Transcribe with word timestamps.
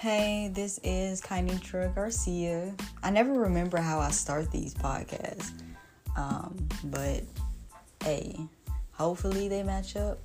Hey, 0.00 0.50
this 0.50 0.80
is 0.82 1.20
Kainitra 1.20 1.94
Garcia. 1.94 2.74
I 3.02 3.10
never 3.10 3.34
remember 3.34 3.76
how 3.76 3.98
I 3.98 4.10
start 4.12 4.50
these 4.50 4.72
podcasts, 4.72 5.52
um, 6.16 6.56
but 6.84 7.22
hey, 8.02 8.40
hopefully 8.92 9.48
they 9.48 9.62
match 9.62 9.96
up 9.96 10.18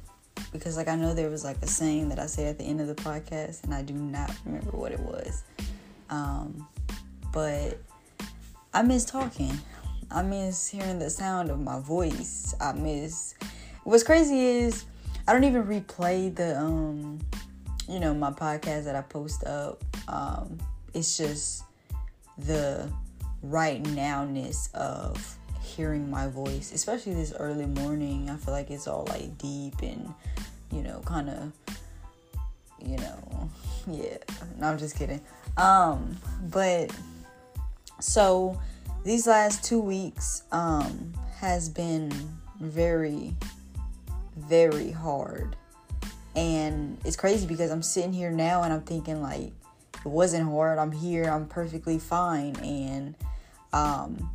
because, 0.54 0.78
like, 0.78 0.88
I 0.88 0.96
know 0.96 1.14
there 1.14 1.30
was 1.30 1.44
like 1.44 1.58
a 1.62 1.68
saying 1.68 2.08
that 2.08 2.20
I 2.20 2.26
said 2.28 2.48
at 2.48 2.58
the 2.58 2.64
end 2.64 2.80
of 2.80 2.88
the 2.88 2.96
podcast, 2.96 3.66
and 3.66 3.74
I 3.74 3.82
do 3.82 3.96
not 3.96 4.32
remember 4.46 4.72
what 4.72 4.94
it 4.94 5.00
was. 5.02 5.44
Um, 6.10 6.66
but 7.34 7.78
I 8.74 8.82
miss 8.82 9.04
talking. 9.04 9.60
I 10.10 10.22
miss 10.22 10.70
hearing 10.70 11.00
the 11.00 11.10
sound 11.10 11.52
of 11.52 11.60
my 11.60 11.82
voice. 11.82 12.56
I 12.62 12.72
miss. 12.72 13.36
What's 13.84 14.04
crazy 14.04 14.40
is 14.40 14.86
I 15.28 15.34
don't 15.34 15.44
even 15.44 15.66
replay 15.66 16.34
the 16.34 16.58
um 16.58 17.20
you 17.88 18.00
know 18.00 18.14
my 18.14 18.32
podcast 18.32 18.86
that 18.86 18.96
I 18.96 19.02
post 19.02 19.44
up. 19.44 19.84
Um, 20.08 20.58
it's 20.94 21.18
just 21.18 21.64
the 22.38 22.90
right 23.42 23.84
nowness 23.84 24.74
of 24.74 25.38
hearing 25.62 26.10
my 26.10 26.28
voice, 26.28 26.72
especially 26.74 27.14
this 27.14 27.34
early 27.38 27.66
morning. 27.66 28.30
I 28.30 28.38
feel 28.38 28.54
like 28.54 28.72
it's 28.72 28.88
all 28.88 29.06
like 29.10 29.38
deep 29.38 29.82
and 29.82 30.14
you 30.72 30.82
know, 30.82 31.02
kind 31.06 31.30
of, 31.30 31.52
you 32.84 32.98
know, 32.98 33.50
yeah. 33.88 34.18
No, 34.60 34.68
I'm 34.68 34.78
just 34.78 34.98
kidding. 34.98 35.22
Um, 35.58 36.18
but 36.52 36.94
so 38.00 38.60
these 39.04 39.28
last 39.28 39.64
two 39.64 39.80
weeks 39.80 40.44
um 40.52 41.14
has 41.38 41.70
been 41.70 42.12
very, 42.60 43.36
very 44.36 44.92
hard 44.92 45.56
and 46.36 46.98
it's 47.06 47.16
crazy 47.16 47.48
because 47.48 47.72
I'm 47.72 47.82
sitting 47.82 48.14
here 48.14 48.32
now 48.32 48.64
and 48.64 48.74
I'm 48.74 48.82
thinking 48.82 49.22
like 49.22 49.52
it 50.06 50.10
wasn't 50.10 50.50
hard. 50.50 50.78
I'm 50.78 50.92
here. 50.92 51.26
I'm 51.26 51.48
perfectly 51.48 51.98
fine. 51.98 52.56
And 52.58 53.16
um, 53.74 54.30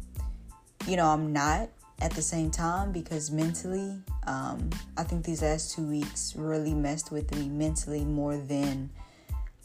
you 0.87 0.97
know, 0.97 1.07
I'm 1.07 1.33
not 1.33 1.69
at 2.01 2.12
the 2.12 2.23
same 2.23 2.51
time 2.51 2.92
because 2.92 3.31
mentally, 3.31 3.98
um, 4.27 4.70
I 4.97 5.03
think 5.03 5.25
these 5.25 5.42
last 5.42 5.75
two 5.75 5.87
weeks 5.87 6.34
really 6.37 6.75
messed 6.75 7.12
with 7.12 7.34
me 7.37 7.48
mentally 7.48 8.05
more 8.05 8.37
than 8.37 8.91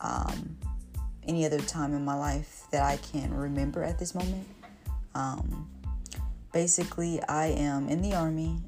um, 0.01 0.57
any 1.27 1.45
other 1.45 1.59
time 1.59 1.93
in 1.93 2.03
my 2.03 2.15
life 2.15 2.63
that 2.71 2.83
I 2.83 2.97
can 2.97 3.33
remember 3.33 3.83
at 3.83 3.97
this 3.97 4.13
moment. 4.13 4.47
Um, 5.13 5.69
basically, 6.51 7.21
I 7.23 7.47
am 7.47 7.87
in 7.87 8.01
the 8.01 8.13
army. 8.15 8.59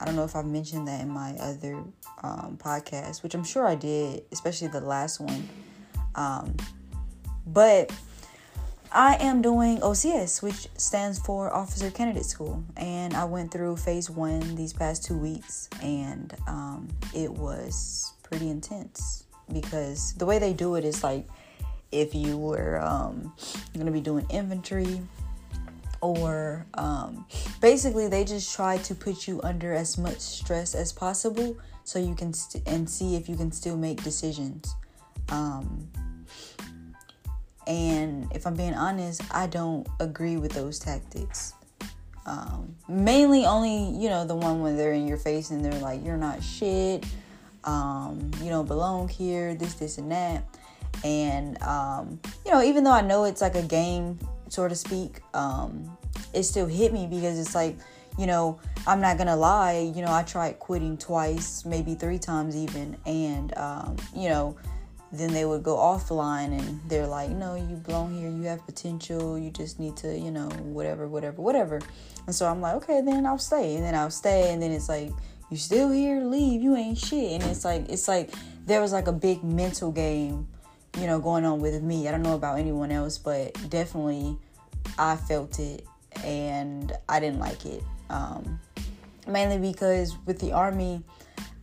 I 0.00 0.04
don't 0.04 0.16
know 0.16 0.24
if 0.24 0.34
I've 0.34 0.46
mentioned 0.46 0.88
that 0.88 1.02
in 1.02 1.10
my 1.10 1.32
other 1.34 1.82
um, 2.22 2.58
podcast, 2.58 3.22
which 3.22 3.34
I'm 3.34 3.44
sure 3.44 3.66
I 3.66 3.74
did, 3.74 4.22
especially 4.32 4.68
the 4.68 4.80
last 4.80 5.20
one. 5.20 5.48
Um, 6.14 6.56
but 7.46 7.92
I 8.92 9.16
am 9.20 9.42
doing 9.42 9.78
OCS, 9.78 10.42
which 10.42 10.68
stands 10.76 11.18
for 11.18 11.54
Officer 11.54 11.90
Candidate 11.90 12.24
School, 12.24 12.64
and 12.76 13.14
I 13.14 13.24
went 13.24 13.52
through 13.52 13.76
phase 13.76 14.10
one 14.10 14.56
these 14.56 14.72
past 14.72 15.04
two 15.04 15.16
weeks, 15.16 15.68
and 15.82 16.34
um, 16.48 16.88
it 17.14 17.30
was 17.30 18.14
pretty 18.22 18.48
intense 18.48 19.24
because 19.52 20.14
the 20.14 20.26
way 20.26 20.38
they 20.38 20.52
do 20.52 20.76
it 20.76 20.84
is 20.84 21.04
like 21.04 21.28
if 21.92 22.14
you 22.14 22.38
were 22.38 22.80
um, 22.80 23.32
going 23.74 23.86
to 23.86 23.92
be 23.92 24.00
doing 24.00 24.26
infantry 24.30 25.00
or 26.00 26.66
um, 26.74 27.26
basically 27.60 28.08
they 28.08 28.24
just 28.24 28.54
try 28.54 28.78
to 28.78 28.94
put 28.94 29.28
you 29.28 29.40
under 29.42 29.72
as 29.74 29.98
much 29.98 30.18
stress 30.18 30.74
as 30.74 30.92
possible 30.92 31.56
so 31.84 31.98
you 31.98 32.14
can 32.14 32.32
st- 32.32 32.66
and 32.66 32.88
see 32.88 33.16
if 33.16 33.28
you 33.28 33.36
can 33.36 33.52
still 33.52 33.76
make 33.76 34.02
decisions. 34.02 34.74
Um, 35.28 35.88
and 37.66 38.26
if 38.34 38.46
i'm 38.46 38.54
being 38.54 38.74
honest 38.74 39.22
i 39.32 39.46
don't 39.46 39.86
agree 40.00 40.36
with 40.36 40.52
those 40.52 40.78
tactics. 40.78 41.54
Um, 42.26 42.76
mainly 42.88 43.46
only 43.46 43.90
you 43.98 44.08
know 44.08 44.26
the 44.26 44.34
one 44.34 44.60
when 44.60 44.76
they're 44.76 44.92
in 44.92 45.08
your 45.08 45.16
face 45.16 45.50
and 45.50 45.64
they're 45.64 45.80
like 45.80 46.04
you're 46.04 46.18
not 46.18 46.42
shit. 46.42 47.04
Um, 47.64 48.30
you 48.42 48.50
don't 48.50 48.66
belong 48.66 49.08
here 49.08 49.54
this 49.54 49.74
this 49.74 49.98
and 49.98 50.10
that. 50.12 50.44
And 51.02 51.60
um, 51.62 52.20
you 52.44 52.52
know 52.52 52.62
even 52.62 52.84
though 52.84 52.92
i 52.92 53.00
know 53.00 53.24
it's 53.24 53.40
like 53.40 53.54
a 53.54 53.62
game 53.62 54.18
so 54.50 54.68
to 54.68 54.74
speak, 54.74 55.20
um, 55.32 55.96
it 56.34 56.42
still 56.42 56.66
hit 56.66 56.92
me 56.92 57.06
because 57.06 57.38
it's 57.38 57.54
like, 57.54 57.76
you 58.18 58.26
know, 58.26 58.58
I'm 58.86 59.00
not 59.00 59.16
gonna 59.16 59.36
lie, 59.36 59.92
you 59.94 60.02
know, 60.02 60.12
I 60.12 60.24
tried 60.24 60.58
quitting 60.58 60.98
twice, 60.98 61.64
maybe 61.64 61.94
three 61.94 62.18
times 62.18 62.56
even, 62.56 62.96
and 63.06 63.56
um, 63.56 63.96
you 64.14 64.28
know, 64.28 64.56
then 65.12 65.32
they 65.32 65.44
would 65.44 65.62
go 65.62 65.76
offline 65.76 66.58
and 66.58 66.80
they're 66.88 67.06
like, 67.06 67.30
no, 67.30 67.54
you 67.54 67.76
belong 67.76 68.12
here, 68.18 68.28
you 68.28 68.42
have 68.42 68.64
potential, 68.66 69.38
you 69.38 69.50
just 69.50 69.78
need 69.78 69.96
to, 69.98 70.18
you 70.18 70.30
know, 70.30 70.48
whatever, 70.48 71.08
whatever, 71.08 71.40
whatever. 71.40 71.80
And 72.26 72.34
so 72.34 72.46
I'm 72.46 72.60
like, 72.60 72.74
okay, 72.74 73.00
then 73.00 73.26
I'll 73.26 73.38
stay, 73.38 73.76
and 73.76 73.84
then 73.84 73.94
I'll 73.94 74.10
stay, 74.10 74.52
and 74.52 74.60
then 74.60 74.72
it's 74.72 74.88
like, 74.88 75.10
you 75.48 75.56
still 75.56 75.90
here, 75.90 76.20
leave, 76.22 76.60
you 76.60 76.76
ain't 76.76 76.98
shit, 76.98 77.40
and 77.40 77.42
it's 77.44 77.64
like, 77.64 77.88
it's 77.88 78.08
like 78.08 78.30
there 78.66 78.80
was 78.80 78.92
like 78.92 79.06
a 79.06 79.12
big 79.12 79.44
mental 79.44 79.92
game 79.92 80.48
you 80.98 81.06
know, 81.06 81.18
going 81.18 81.44
on 81.44 81.60
with 81.60 81.82
me. 81.82 82.08
I 82.08 82.10
don't 82.10 82.22
know 82.22 82.34
about 82.34 82.58
anyone 82.58 82.90
else, 82.90 83.18
but 83.18 83.52
definitely 83.70 84.36
I 84.98 85.16
felt 85.16 85.58
it 85.58 85.86
and 86.24 86.92
I 87.08 87.20
didn't 87.20 87.38
like 87.38 87.64
it. 87.66 87.82
Um, 88.08 88.60
mainly 89.26 89.58
because 89.58 90.16
with 90.26 90.40
the 90.40 90.52
army, 90.52 91.02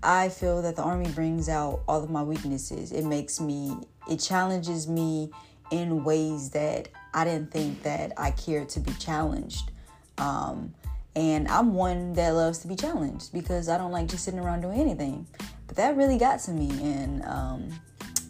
I 0.03 0.29
feel 0.29 0.61
that 0.61 0.75
the 0.75 0.83
army 0.83 1.09
brings 1.11 1.49
out 1.49 1.81
all 1.87 2.03
of 2.03 2.09
my 2.09 2.23
weaknesses. 2.23 2.91
It 2.91 3.03
makes 3.03 3.39
me, 3.41 3.75
it 4.09 4.17
challenges 4.17 4.87
me 4.87 5.31
in 5.71 6.03
ways 6.03 6.51
that 6.51 6.87
I 7.13 7.25
didn't 7.25 7.51
think 7.51 7.83
that 7.83 8.13
I 8.17 8.31
cared 8.31 8.69
to 8.69 8.79
be 8.79 8.93
challenged. 8.93 9.71
Um, 10.17 10.73
and 11.15 11.47
I'm 11.47 11.73
one 11.73 12.13
that 12.13 12.29
loves 12.29 12.59
to 12.59 12.67
be 12.67 12.75
challenged 12.75 13.33
because 13.33 13.69
I 13.69 13.77
don't 13.77 13.91
like 13.91 14.07
just 14.07 14.23
sitting 14.23 14.39
around 14.39 14.61
doing 14.61 14.79
anything. 14.79 15.27
But 15.65 15.75
that 15.77 15.97
really 15.97 16.17
got 16.17 16.39
to 16.41 16.51
me. 16.51 16.69
And 16.69 17.23
um, 17.25 17.69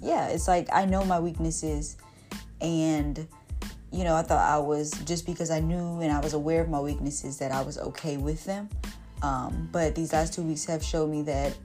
yeah, 0.02 0.28
it's 0.28 0.48
like 0.48 0.68
I 0.72 0.86
know 0.86 1.04
my 1.06 1.20
weaknesses, 1.20 1.98
and 2.62 3.28
you 3.92 4.04
know, 4.04 4.16
I 4.16 4.22
thought 4.22 4.48
I 4.48 4.58
was 4.58 4.92
just 5.06 5.26
because 5.26 5.50
I 5.50 5.60
knew 5.60 6.02
and 6.02 6.12
I 6.12 6.20
was 6.20 6.34
aware 6.34 6.62
of 6.62 6.70
my 6.70 6.80
weaknesses 6.80 7.38
that 7.40 7.52
I 7.52 7.62
was 7.62 7.78
okay 7.78 8.18
with 8.18 8.44
them. 8.46 8.70
Um, 9.22 9.70
but 9.72 9.96
these 9.96 10.14
last 10.14 10.34
two 10.34 10.44
weeks 10.44 10.66
have 10.66 10.84
showed 10.84 11.10
me 11.10 11.24
that 11.24 11.58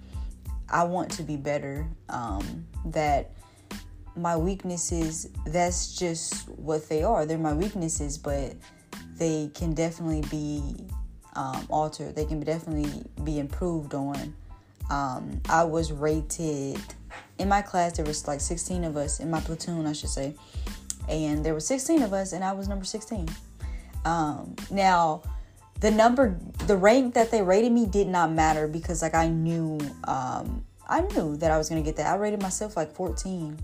I 0.71 0.85
want 0.85 1.11
to 1.13 1.23
be 1.23 1.37
better. 1.37 1.87
Um, 2.09 2.67
that 2.87 3.33
my 4.17 4.37
weaknesses, 4.37 5.29
that's 5.47 5.97
just 5.99 6.49
what 6.49 6.89
they 6.89 7.03
are. 7.03 7.27
They're 7.27 7.39
my 7.39 7.55
weaknesses, 7.55 8.19
but 8.19 8.55
they 9.19 9.51
can 9.55 9.75
definitely 9.75 10.23
be 10.31 10.87
um, 11.35 11.67
altered. 11.69 12.15
They 12.15 12.25
can 12.25 12.41
definitely 12.41 13.05
be 13.25 13.39
improved 13.39 13.95
on. 13.95 14.35
Um, 14.91 15.41
I 15.49 15.65
was 15.65 15.93
rated 15.93 16.81
in 17.43 17.49
my 17.49 17.61
class 17.61 17.97
there 17.97 18.05
was 18.05 18.27
like 18.27 18.41
16 18.41 18.85
of 18.85 18.97
us 18.97 19.21
in 19.21 19.31
my 19.31 19.41
platoon 19.41 19.87
i 19.87 19.93
should 19.93 20.09
say. 20.09 20.35
And 21.09 21.45
there 21.45 21.53
were 21.53 21.61
16 21.61 22.03
of 22.03 22.13
us 22.13 22.33
and 22.33 22.45
i 22.45 22.53
was 22.53 22.69
number 22.69 22.85
16 22.85 23.29
um, 24.05 24.55
now 24.71 25.23
the 25.81 25.91
number 25.91 26.39
the 26.67 26.77
rank 26.77 27.15
that 27.15 27.31
they 27.31 27.43
rated 27.43 27.73
me 27.73 27.87
did 27.87 28.07
not 28.07 28.31
matter 28.31 28.69
because 28.69 29.03
like 29.03 29.15
i 29.15 29.29
knew 29.29 29.79
um, 30.05 30.65
i 30.89 31.01
knew 31.01 31.37
that 31.37 31.51
i 31.51 31.59
was 31.59 31.69
gonna 31.69 31.83
get 31.83 31.97
that. 31.97 32.07
I 32.07 32.17
rated 32.17 32.41
myself 32.41 32.77
like 32.77 32.95
14 32.95 33.59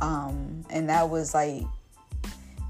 um, 0.00 0.64
and 0.70 0.88
that 0.88 1.08
was 1.10 1.34
like 1.34 1.64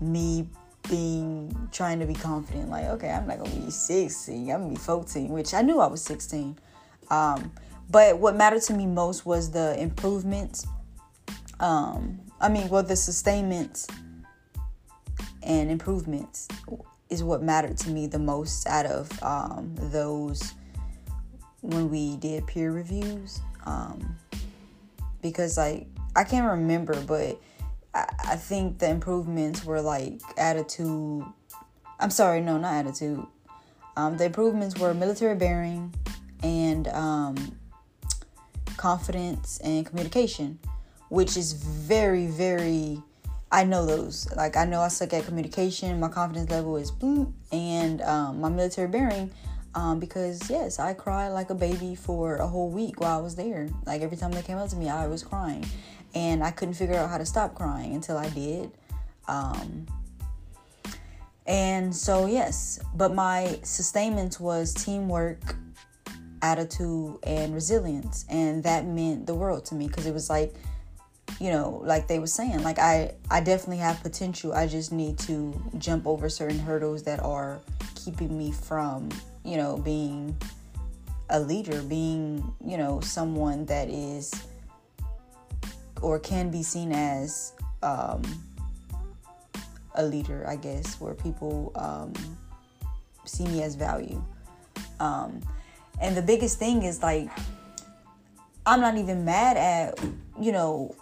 me 0.00 0.48
being 0.88 1.69
trying 1.72 2.00
to 2.00 2.06
be 2.06 2.14
confident 2.14 2.70
like 2.70 2.86
okay 2.86 3.10
i'm 3.10 3.26
not 3.26 3.38
gonna 3.38 3.50
be 3.50 3.70
16 3.70 4.50
i'm 4.50 4.60
gonna 4.60 4.70
be 4.70 4.76
14 4.76 5.28
which 5.28 5.55
i 5.55 5.62
knew 5.62 5.81
i 5.81 5.87
was 5.87 6.02
16 6.02 6.58
um, 7.10 7.52
but 7.90 8.19
what 8.19 8.36
mattered 8.36 8.62
to 8.62 8.75
me 8.75 8.86
most 8.86 9.26
was 9.26 9.50
the 9.50 9.78
improvements. 9.81 10.66
Um, 11.60 12.20
I 12.40 12.48
mean, 12.48 12.69
well, 12.69 12.82
the 12.82 12.96
sustainments 12.96 13.86
and 15.42 15.70
improvements 15.70 16.48
is 17.10 17.22
what 17.22 17.42
mattered 17.42 17.76
to 17.78 17.90
me 17.90 18.06
the 18.06 18.19
most 18.19 18.66
out 18.66 18.86
of 18.86 19.22
um, 19.22 19.75
those 19.76 20.54
when 21.60 21.90
we 21.90 22.16
did 22.16 22.46
peer 22.46 22.72
reviews. 22.72 23.40
Um, 23.66 24.16
because, 25.22 25.56
like, 25.56 25.86
I 26.16 26.25
can't 26.25 26.46
remember, 26.46 27.00
but 27.02 27.40
I, 27.94 28.06
I 28.25 28.36
think 28.36 28.78
the 28.78 28.90
improvements 28.90 29.64
were 29.64 29.81
like 29.81 30.20
attitude. 30.36 31.25
I'm 32.00 32.10
sorry, 32.10 32.40
no, 32.40 32.58
not 32.58 32.75
attitude. 32.75 33.25
Um, 33.96 34.16
the 34.16 34.25
improvements 34.25 34.78
were 34.78 34.92
military 34.92 35.36
bearing 35.36 35.94
and 36.42 36.88
um, 36.88 37.56
confidence 38.84 39.58
and 39.64 39.86
communication, 39.86 40.58
which 41.08 41.38
is 41.38 41.54
very, 41.54 42.26
very. 42.26 43.00
I 43.50 43.64
know 43.64 43.86
those. 43.86 44.31
Like 44.36 44.58
I 44.58 44.66
know 44.66 44.82
I 44.82 44.88
suck 44.88 45.14
at 45.14 45.25
communication. 45.25 45.98
My 45.98 46.08
confidence 46.08 46.50
level 46.50 46.76
is 46.76 46.90
boom, 46.90 47.34
and 47.50 48.02
um, 48.02 48.42
my 48.42 48.50
military 48.50 48.88
bearing. 48.88 49.31
Um, 49.75 49.98
because 49.98 50.50
yes, 50.50 50.78
I 50.78 50.92
cried 50.92 51.28
like 51.28 51.48
a 51.48 51.54
baby 51.54 51.94
for 51.94 52.36
a 52.36 52.46
whole 52.46 52.69
week 52.69 53.00
while 53.00 53.19
I 53.19 53.22
was 53.22 53.36
there. 53.36 53.70
Like 53.86 54.02
every 54.02 54.19
time 54.19 54.32
they 54.32 54.42
came 54.42 54.58
up 54.58 54.69
to 54.69 54.76
me, 54.76 54.90
I 54.90 55.06
was 55.06 55.22
crying, 55.22 55.64
and 56.14 56.44
I 56.44 56.50
couldn't 56.50 56.75
figure 56.75 56.96
out 56.96 57.08
how 57.08 57.16
to 57.16 57.25
stop 57.25 57.54
crying 57.54 57.94
until 57.94 58.19
I 58.19 58.28
did. 58.28 58.70
Um, 59.28 59.86
and 61.46 61.96
so, 61.96 62.26
yes, 62.26 62.81
but 62.94 63.14
my 63.14 63.60
sustainment 63.62 64.40
was 64.40 64.75
teamwork, 64.75 65.56
attitude, 66.44 67.17
and 67.23 67.55
resilience. 67.55 68.26
And 68.29 68.62
that 68.64 68.87
meant 68.87 69.26
the 69.26 69.35
world 69.35 69.64
to 69.67 69.75
me 69.75 69.88
because 69.88 70.05
it 70.05 70.12
was 70.12 70.29
like, 70.29 70.55
you 71.41 71.50
know, 71.50 71.81
like 71.85 72.06
they 72.06 72.19
were 72.19 72.26
saying, 72.26 72.62
like 72.62 72.79
I, 72.79 73.14
I 73.31 73.41
definitely 73.41 73.79
have 73.79 74.02
potential. 74.02 74.52
I 74.52 74.67
just 74.67 74.93
need 74.93 75.19
to 75.20 75.61
jump 75.79 76.06
over 76.06 76.29
certain 76.29 76.58
hurdles 76.58 77.02
that 77.05 77.20
are 77.20 77.61
keeping 77.94 78.37
me 78.37 78.52
from, 78.52 79.08
you 79.43 79.56
know, 79.56 79.79
being 79.79 80.37
a 81.31 81.41
leader, 81.41 81.81
being, 81.82 82.55
you 82.64 82.76
know, 82.76 83.00
someone 83.00 83.64
that 83.67 83.88
is 83.88 84.31
or 86.02 86.19
can 86.19 86.50
be 86.50 86.62
seen 86.62 86.93
as 86.93 87.55
um, 87.82 88.23
a 89.94 90.05
leader, 90.05 90.44
I 90.46 90.56
guess, 90.56 91.00
where 91.00 91.14
people 91.14 91.73
um, 91.76 92.12
see 93.25 93.46
me 93.46 93.62
as 93.62 93.75
value. 93.75 94.23
Um, 95.00 95.41
and 96.00 96.17
the 96.17 96.23
biggest 96.23 96.58
thing 96.58 96.82
is 96.82 97.02
like, 97.02 97.29
I'm 98.67 98.81
not 98.81 98.96
even 98.96 99.25
mad 99.25 99.56
at, 99.56 99.99
you 100.41 100.52
know, 100.52 100.94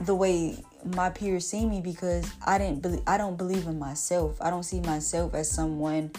the 0.00 0.14
way 0.14 0.56
my 0.84 1.10
peers 1.10 1.46
see 1.46 1.66
me 1.66 1.80
because 1.80 2.30
I 2.44 2.58
didn't 2.58 2.82
believe, 2.82 3.02
I 3.06 3.18
don't 3.18 3.36
believe 3.36 3.66
in 3.66 3.78
myself. 3.78 4.40
I 4.40 4.50
don't 4.50 4.62
see 4.62 4.80
myself 4.80 5.34
as 5.34 5.50
someone 5.50 6.10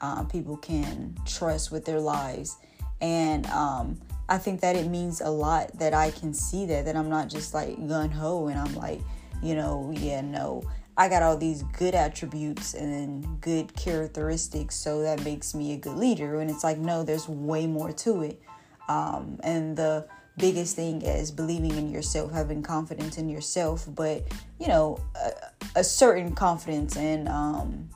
um, 0.00 0.28
people 0.28 0.56
can 0.56 1.16
trust 1.24 1.70
with 1.72 1.84
their 1.84 2.00
lives. 2.00 2.56
And 3.00 3.46
um, 3.46 4.00
I 4.28 4.38
think 4.38 4.60
that 4.60 4.76
it 4.76 4.88
means 4.88 5.20
a 5.20 5.30
lot 5.30 5.78
that 5.78 5.94
I 5.94 6.10
can 6.10 6.34
see 6.34 6.66
that, 6.66 6.84
that 6.86 6.96
I'm 6.96 7.08
not 7.08 7.28
just 7.28 7.54
like 7.54 7.76
gun 7.88 8.10
ho 8.10 8.48
and 8.48 8.58
I'm 8.58 8.74
like, 8.74 9.00
you 9.42 9.54
know, 9.54 9.92
yeah, 9.94 10.20
no. 10.20 10.62
I 10.98 11.08
got 11.08 11.22
all 11.22 11.36
these 11.36 11.62
good 11.62 11.94
attributes 11.94 12.74
and 12.74 13.40
good 13.40 13.74
characteristics, 13.76 14.74
so 14.74 15.02
that 15.02 15.22
makes 15.24 15.54
me 15.54 15.74
a 15.74 15.76
good 15.76 15.96
leader. 15.96 16.40
And 16.40 16.50
it's 16.50 16.64
like, 16.64 16.78
no, 16.78 17.02
there's 17.02 17.28
way 17.28 17.66
more 17.66 17.92
to 17.92 18.22
it. 18.22 18.40
Um, 18.88 19.38
and 19.42 19.76
the 19.76 20.06
biggest 20.38 20.76
thing 20.76 21.02
is 21.02 21.30
believing 21.30 21.76
in 21.76 21.90
yourself, 21.90 22.32
having 22.32 22.62
confidence 22.62 23.18
in 23.18 23.28
yourself, 23.28 23.86
but 23.94 24.22
you 24.58 24.68
know, 24.68 24.98
a, 25.14 25.32
a 25.80 25.84
certain 25.84 26.34
confidence 26.34 26.96
and, 26.96 27.28
um, 27.28 27.88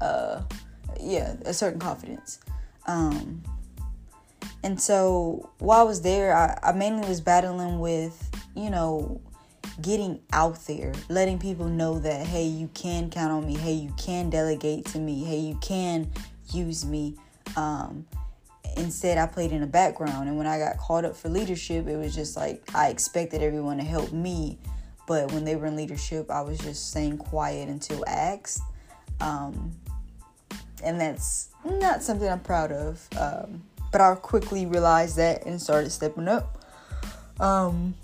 uh, 0.00 0.42
yeah, 1.00 1.36
a 1.44 1.54
certain 1.54 1.78
confidence. 1.78 2.40
Um, 2.86 3.42
and 4.62 4.80
so 4.80 5.50
while 5.58 5.80
I 5.80 5.84
was 5.84 6.02
there, 6.02 6.34
I, 6.34 6.58
I 6.62 6.72
mainly 6.72 7.06
was 7.06 7.20
battling 7.20 7.78
with, 7.78 8.30
you 8.56 8.70
know, 8.70 9.20
getting 9.80 10.20
out 10.32 10.64
there, 10.66 10.92
letting 11.08 11.38
people 11.38 11.66
know 11.66 11.98
that, 11.98 12.26
hey, 12.26 12.44
you 12.44 12.68
can 12.74 13.10
count 13.10 13.32
on 13.32 13.46
me. 13.46 13.56
Hey, 13.56 13.72
you 13.72 13.92
can 13.96 14.30
delegate 14.30 14.86
to 14.86 14.98
me. 14.98 15.24
Hey, 15.24 15.38
you 15.38 15.56
can 15.56 16.10
use 16.52 16.84
me. 16.84 17.16
Um, 17.56 18.06
instead, 18.76 19.18
I 19.18 19.26
played 19.26 19.52
in 19.52 19.60
the 19.60 19.66
background. 19.66 20.28
And 20.28 20.36
when 20.36 20.46
I 20.46 20.58
got 20.58 20.78
called 20.78 21.04
up 21.04 21.16
for 21.16 21.28
leadership, 21.28 21.86
it 21.86 21.96
was 21.96 22.14
just 22.14 22.36
like 22.36 22.62
I 22.74 22.88
expected 22.88 23.42
everyone 23.42 23.78
to 23.78 23.84
help 23.84 24.12
me. 24.12 24.58
But 25.06 25.32
when 25.32 25.44
they 25.44 25.56
were 25.56 25.66
in 25.66 25.76
leadership, 25.76 26.30
I 26.30 26.40
was 26.40 26.58
just 26.58 26.90
staying 26.90 27.18
quiet 27.18 27.68
until 27.68 28.04
asked. 28.06 28.62
Um, 29.20 29.72
and 30.82 31.00
that's 31.00 31.48
not 31.64 32.02
something 32.02 32.28
I'm 32.28 32.40
proud 32.40 32.72
of. 32.72 33.06
Um, 33.18 33.62
but 33.92 34.00
I 34.00 34.14
quickly 34.16 34.66
realized 34.66 35.16
that 35.18 35.46
and 35.46 35.60
started 35.60 35.90
stepping 35.90 36.26
up. 36.26 36.64
Um, 37.38 37.94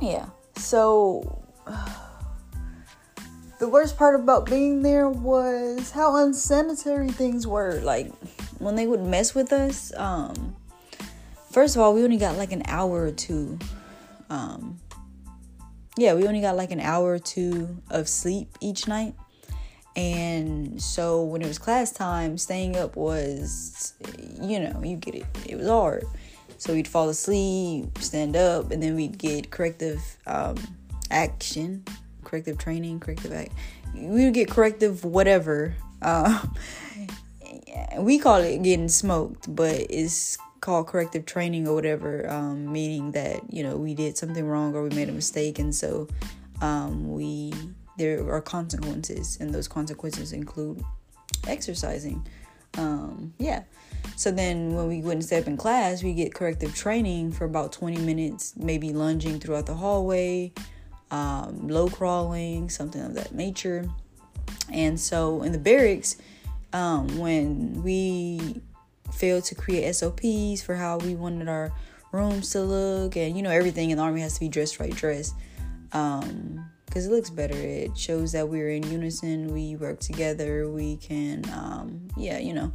yeah. 0.00 0.26
So 0.56 1.42
the 3.58 3.68
worst 3.68 3.96
part 3.96 4.18
about 4.18 4.46
being 4.46 4.82
there 4.82 5.08
was 5.08 5.90
how 5.90 6.16
unsanitary 6.16 7.08
things 7.08 7.46
were. 7.46 7.80
Like 7.82 8.12
when 8.58 8.74
they 8.76 8.86
would 8.86 9.02
mess 9.02 9.34
with 9.34 9.52
us, 9.52 9.94
um 9.96 10.56
first 11.50 11.76
of 11.76 11.82
all, 11.82 11.94
we 11.94 12.02
only 12.04 12.18
got 12.18 12.36
like 12.36 12.52
an 12.52 12.62
hour 12.66 13.02
or 13.02 13.12
two. 13.12 13.58
Um 14.30 14.78
yeah, 15.98 16.12
we 16.14 16.26
only 16.26 16.42
got 16.42 16.56
like 16.56 16.72
an 16.72 16.80
hour 16.80 17.12
or 17.12 17.18
two 17.18 17.82
of 17.90 18.08
sleep 18.08 18.48
each 18.60 18.86
night. 18.86 19.14
And 19.96 20.80
so 20.80 21.24
when 21.24 21.40
it 21.40 21.48
was 21.48 21.58
class 21.58 21.90
time, 21.90 22.36
staying 22.36 22.76
up 22.76 22.96
was, 22.96 23.94
you 24.42 24.60
know, 24.60 24.82
you 24.84 24.96
get 24.96 25.14
it. 25.14 25.24
It 25.46 25.56
was 25.56 25.68
hard. 25.68 26.04
So 26.58 26.72
we'd 26.72 26.88
fall 26.88 27.08
asleep, 27.08 27.98
stand 27.98 28.36
up, 28.36 28.70
and 28.70 28.82
then 28.82 28.94
we'd 28.94 29.18
get 29.18 29.50
corrective 29.50 30.00
um, 30.26 30.56
action, 31.10 31.84
corrective 32.24 32.58
training, 32.58 33.00
corrective 33.00 33.32
act. 33.32 33.52
We 33.94 34.24
would 34.24 34.34
get 34.34 34.50
corrective 34.50 35.04
whatever. 35.04 35.74
Uh, 36.02 36.42
we 37.98 38.18
call 38.18 38.36
it 38.36 38.62
getting 38.62 38.88
smoked, 38.88 39.54
but 39.54 39.86
it's 39.90 40.38
called 40.60 40.86
corrective 40.86 41.26
training 41.26 41.68
or 41.68 41.74
whatever, 41.74 42.28
um, 42.30 42.72
meaning 42.72 43.12
that 43.12 43.52
you 43.52 43.62
know 43.62 43.76
we 43.76 43.94
did 43.94 44.16
something 44.16 44.44
wrong 44.46 44.74
or 44.74 44.82
we 44.82 44.90
made 44.90 45.08
a 45.08 45.12
mistake, 45.12 45.58
and 45.58 45.74
so 45.74 46.08
um, 46.60 47.12
we 47.12 47.52
there 47.98 48.30
are 48.32 48.40
consequences, 48.40 49.38
and 49.40 49.54
those 49.54 49.68
consequences 49.68 50.32
include 50.32 50.82
exercising. 51.46 52.26
Um, 52.76 53.32
yeah. 53.38 53.62
So 54.14 54.30
then 54.30 54.74
when 54.74 54.88
we 54.88 54.98
and 55.10 55.24
step 55.24 55.46
in 55.46 55.56
class, 55.56 56.02
we 56.02 56.14
get 56.14 56.34
corrective 56.34 56.74
training 56.74 57.32
for 57.32 57.44
about 57.44 57.72
20 57.72 57.98
minutes, 57.98 58.54
maybe 58.56 58.92
lunging 58.92 59.40
throughout 59.40 59.66
the 59.66 59.74
hallway, 59.74 60.52
um, 61.10 61.68
low 61.68 61.88
crawling, 61.88 62.70
something 62.70 63.02
of 63.02 63.14
that 63.14 63.34
nature. 63.34 63.88
And 64.72 64.98
so 64.98 65.42
in 65.42 65.52
the 65.52 65.58
barracks, 65.58 66.16
um, 66.72 67.18
when 67.18 67.82
we 67.82 68.60
failed 69.12 69.44
to 69.44 69.54
create 69.54 69.92
SOPs 69.94 70.62
for 70.62 70.74
how 70.74 70.98
we 70.98 71.14
wanted 71.14 71.48
our 71.48 71.72
rooms 72.12 72.50
to 72.50 72.60
look, 72.60 73.16
and 73.16 73.36
you 73.36 73.42
know, 73.42 73.50
everything 73.50 73.90
in 73.90 73.98
the 73.98 74.02
army 74.02 74.20
has 74.20 74.34
to 74.34 74.40
be 74.40 74.48
dressed 74.48 74.80
right 74.80 74.94
dress. 74.94 75.34
Um, 75.92 76.66
because 76.96 77.08
it 77.08 77.10
looks 77.10 77.28
better. 77.28 77.54
It 77.54 77.98
shows 77.98 78.32
that 78.32 78.48
we're 78.48 78.70
in 78.70 78.90
unison, 78.90 79.52
we 79.52 79.76
work 79.76 80.00
together, 80.00 80.70
we 80.70 80.96
can, 80.96 81.44
um, 81.52 82.08
yeah, 82.16 82.38
you 82.38 82.54
know. 82.54 82.72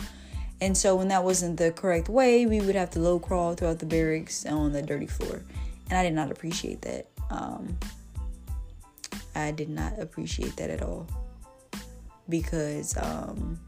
And 0.61 0.77
so 0.77 0.95
when 0.95 1.07
that 1.07 1.23
wasn't 1.23 1.57
the 1.57 1.71
correct 1.71 2.07
way, 2.07 2.45
we 2.45 2.61
would 2.61 2.75
have 2.75 2.91
to 2.91 2.99
low 2.99 3.19
crawl 3.19 3.55
throughout 3.55 3.79
the 3.79 3.87
barracks 3.87 4.45
on 4.45 4.71
the 4.71 4.81
dirty 4.81 5.07
floor. 5.07 5.41
And 5.89 5.97
I 5.97 6.03
did 6.03 6.13
not 6.13 6.31
appreciate 6.31 6.83
that. 6.83 7.07
Um, 7.31 7.77
I 9.35 9.51
did 9.51 9.69
not 9.69 9.99
appreciate 9.99 10.55
that 10.57 10.69
at 10.69 10.83
all. 10.83 11.07
Because 12.29 12.95
um, 12.97 13.59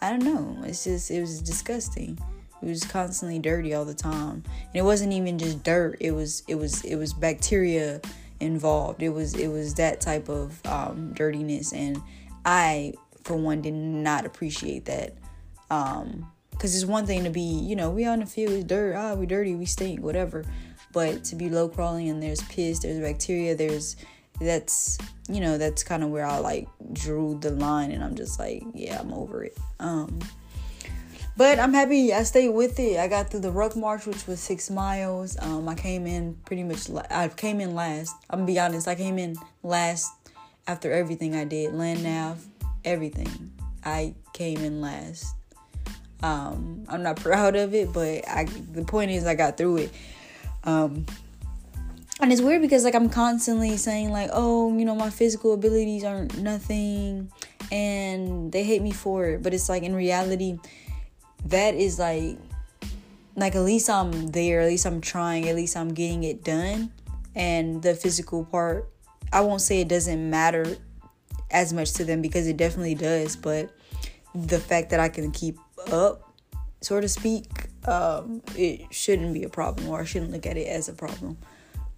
I 0.00 0.10
don't 0.10 0.24
know. 0.24 0.62
It's 0.64 0.84
just 0.84 1.10
it 1.10 1.20
was 1.20 1.42
disgusting. 1.42 2.18
It 2.62 2.66
was 2.66 2.82
constantly 2.82 3.38
dirty 3.38 3.74
all 3.74 3.84
the 3.84 3.94
time. 3.94 4.42
And 4.42 4.74
it 4.74 4.82
wasn't 4.82 5.12
even 5.12 5.38
just 5.38 5.62
dirt. 5.62 5.98
It 6.00 6.12
was 6.12 6.42
it 6.48 6.54
was 6.54 6.82
it 6.82 6.96
was 6.96 7.12
bacteria 7.12 8.00
involved. 8.40 9.02
It 9.02 9.10
was 9.10 9.34
it 9.34 9.48
was 9.48 9.74
that 9.74 10.00
type 10.00 10.28
of 10.28 10.64
um, 10.66 11.12
dirtiness, 11.12 11.72
and 11.72 12.00
I, 12.44 12.94
for 13.22 13.36
one, 13.36 13.60
did 13.62 13.74
not 13.74 14.24
appreciate 14.24 14.86
that. 14.86 15.14
Um, 15.70 16.30
because 16.58 16.74
it's 16.74 16.84
one 16.84 17.06
thing 17.06 17.22
to 17.22 17.30
be, 17.30 17.40
you 17.40 17.76
know, 17.76 17.88
we 17.88 18.04
on 18.04 18.18
the 18.18 18.26
field, 18.26 18.52
it's 18.52 18.64
dirt, 18.64 18.96
ah, 18.96 19.14
we 19.14 19.26
dirty, 19.26 19.54
we 19.54 19.64
stink, 19.64 20.00
whatever. 20.00 20.44
But 20.92 21.22
to 21.24 21.36
be 21.36 21.48
low 21.48 21.68
crawling 21.68 22.08
and 22.08 22.20
there's 22.20 22.42
piss, 22.42 22.80
there's 22.80 22.98
bacteria, 22.98 23.54
there's 23.54 23.94
that's 24.40 24.98
you 25.28 25.40
know 25.40 25.58
that's 25.58 25.82
kind 25.82 26.02
of 26.02 26.10
where 26.10 26.24
I 26.24 26.38
like 26.38 26.68
drew 26.92 27.38
the 27.40 27.52
line, 27.52 27.92
and 27.92 28.02
I'm 28.02 28.16
just 28.16 28.38
like, 28.38 28.64
yeah, 28.74 28.98
I'm 29.00 29.12
over 29.12 29.44
it. 29.44 29.56
Um, 29.78 30.18
but 31.36 31.60
I'm 31.60 31.72
happy 31.72 32.12
I 32.12 32.24
stayed 32.24 32.48
with 32.48 32.80
it. 32.80 32.98
I 32.98 33.06
got 33.06 33.30
through 33.30 33.40
the 33.40 33.52
ruck 33.52 33.76
march, 33.76 34.06
which 34.06 34.26
was 34.26 34.40
six 34.40 34.68
miles. 34.70 35.36
Um, 35.38 35.68
I 35.68 35.76
came 35.76 36.06
in 36.06 36.34
pretty 36.44 36.64
much. 36.64 36.90
I 37.10 37.28
came 37.28 37.60
in 37.60 37.76
last. 37.76 38.16
I'm 38.30 38.40
gonna 38.40 38.46
be 38.46 38.58
honest. 38.58 38.88
I 38.88 38.96
came 38.96 39.18
in 39.18 39.36
last 39.62 40.10
after 40.66 40.92
everything 40.92 41.36
I 41.36 41.44
did, 41.44 41.74
land 41.74 42.02
nav, 42.02 42.44
everything. 42.84 43.52
I 43.84 44.14
came 44.32 44.58
in 44.58 44.80
last. 44.80 45.37
Um, 46.22 46.84
I'm 46.88 47.02
not 47.02 47.16
proud 47.16 47.56
of 47.56 47.74
it, 47.74 47.92
but 47.92 48.28
I. 48.28 48.44
The 48.44 48.84
point 48.84 49.10
is, 49.10 49.26
I 49.26 49.34
got 49.34 49.56
through 49.56 49.78
it. 49.78 49.92
Um, 50.64 51.06
and 52.20 52.32
it's 52.32 52.40
weird 52.40 52.60
because 52.60 52.84
like 52.84 52.94
I'm 52.94 53.08
constantly 53.08 53.76
saying 53.76 54.10
like, 54.10 54.30
oh, 54.32 54.76
you 54.76 54.84
know, 54.84 54.94
my 54.94 55.10
physical 55.10 55.52
abilities 55.54 56.02
aren't 56.04 56.38
nothing, 56.38 57.30
and 57.70 58.50
they 58.50 58.64
hate 58.64 58.82
me 58.82 58.90
for 58.90 59.26
it. 59.26 59.42
But 59.42 59.54
it's 59.54 59.68
like 59.68 59.84
in 59.84 59.94
reality 59.94 60.58
that 61.46 61.74
is 61.74 61.98
like 61.98 62.38
like 63.36 63.54
at 63.54 63.62
least 63.62 63.88
I'm 63.88 64.28
there, 64.28 64.60
at 64.60 64.66
least 64.66 64.84
I'm 64.84 65.00
trying, 65.00 65.48
at 65.48 65.54
least 65.54 65.76
I'm 65.76 65.94
getting 65.94 66.24
it 66.24 66.42
done. 66.42 66.90
And 67.34 67.80
the 67.82 67.94
physical 67.94 68.44
part, 68.44 68.88
I 69.32 69.42
won't 69.42 69.60
say 69.60 69.80
it 69.80 69.88
doesn't 69.88 70.28
matter 70.28 70.76
as 71.50 71.72
much 71.72 71.92
to 71.94 72.04
them 72.04 72.20
because 72.20 72.48
it 72.48 72.56
definitely 72.56 72.96
does, 72.96 73.36
but 73.36 73.70
the 74.34 74.58
fact 74.58 74.90
that 74.90 75.00
I 75.00 75.08
can 75.08 75.30
keep 75.30 75.56
up, 75.92 76.32
so 76.80 77.00
to 77.00 77.08
speak, 77.08 77.68
um, 77.86 78.42
it 78.56 78.92
shouldn't 78.92 79.34
be 79.34 79.44
a 79.44 79.48
problem 79.48 79.88
or 79.88 80.00
I 80.00 80.04
shouldn't 80.04 80.30
look 80.30 80.46
at 80.46 80.56
it 80.56 80.68
as 80.68 80.88
a 80.88 80.92
problem. 80.92 81.38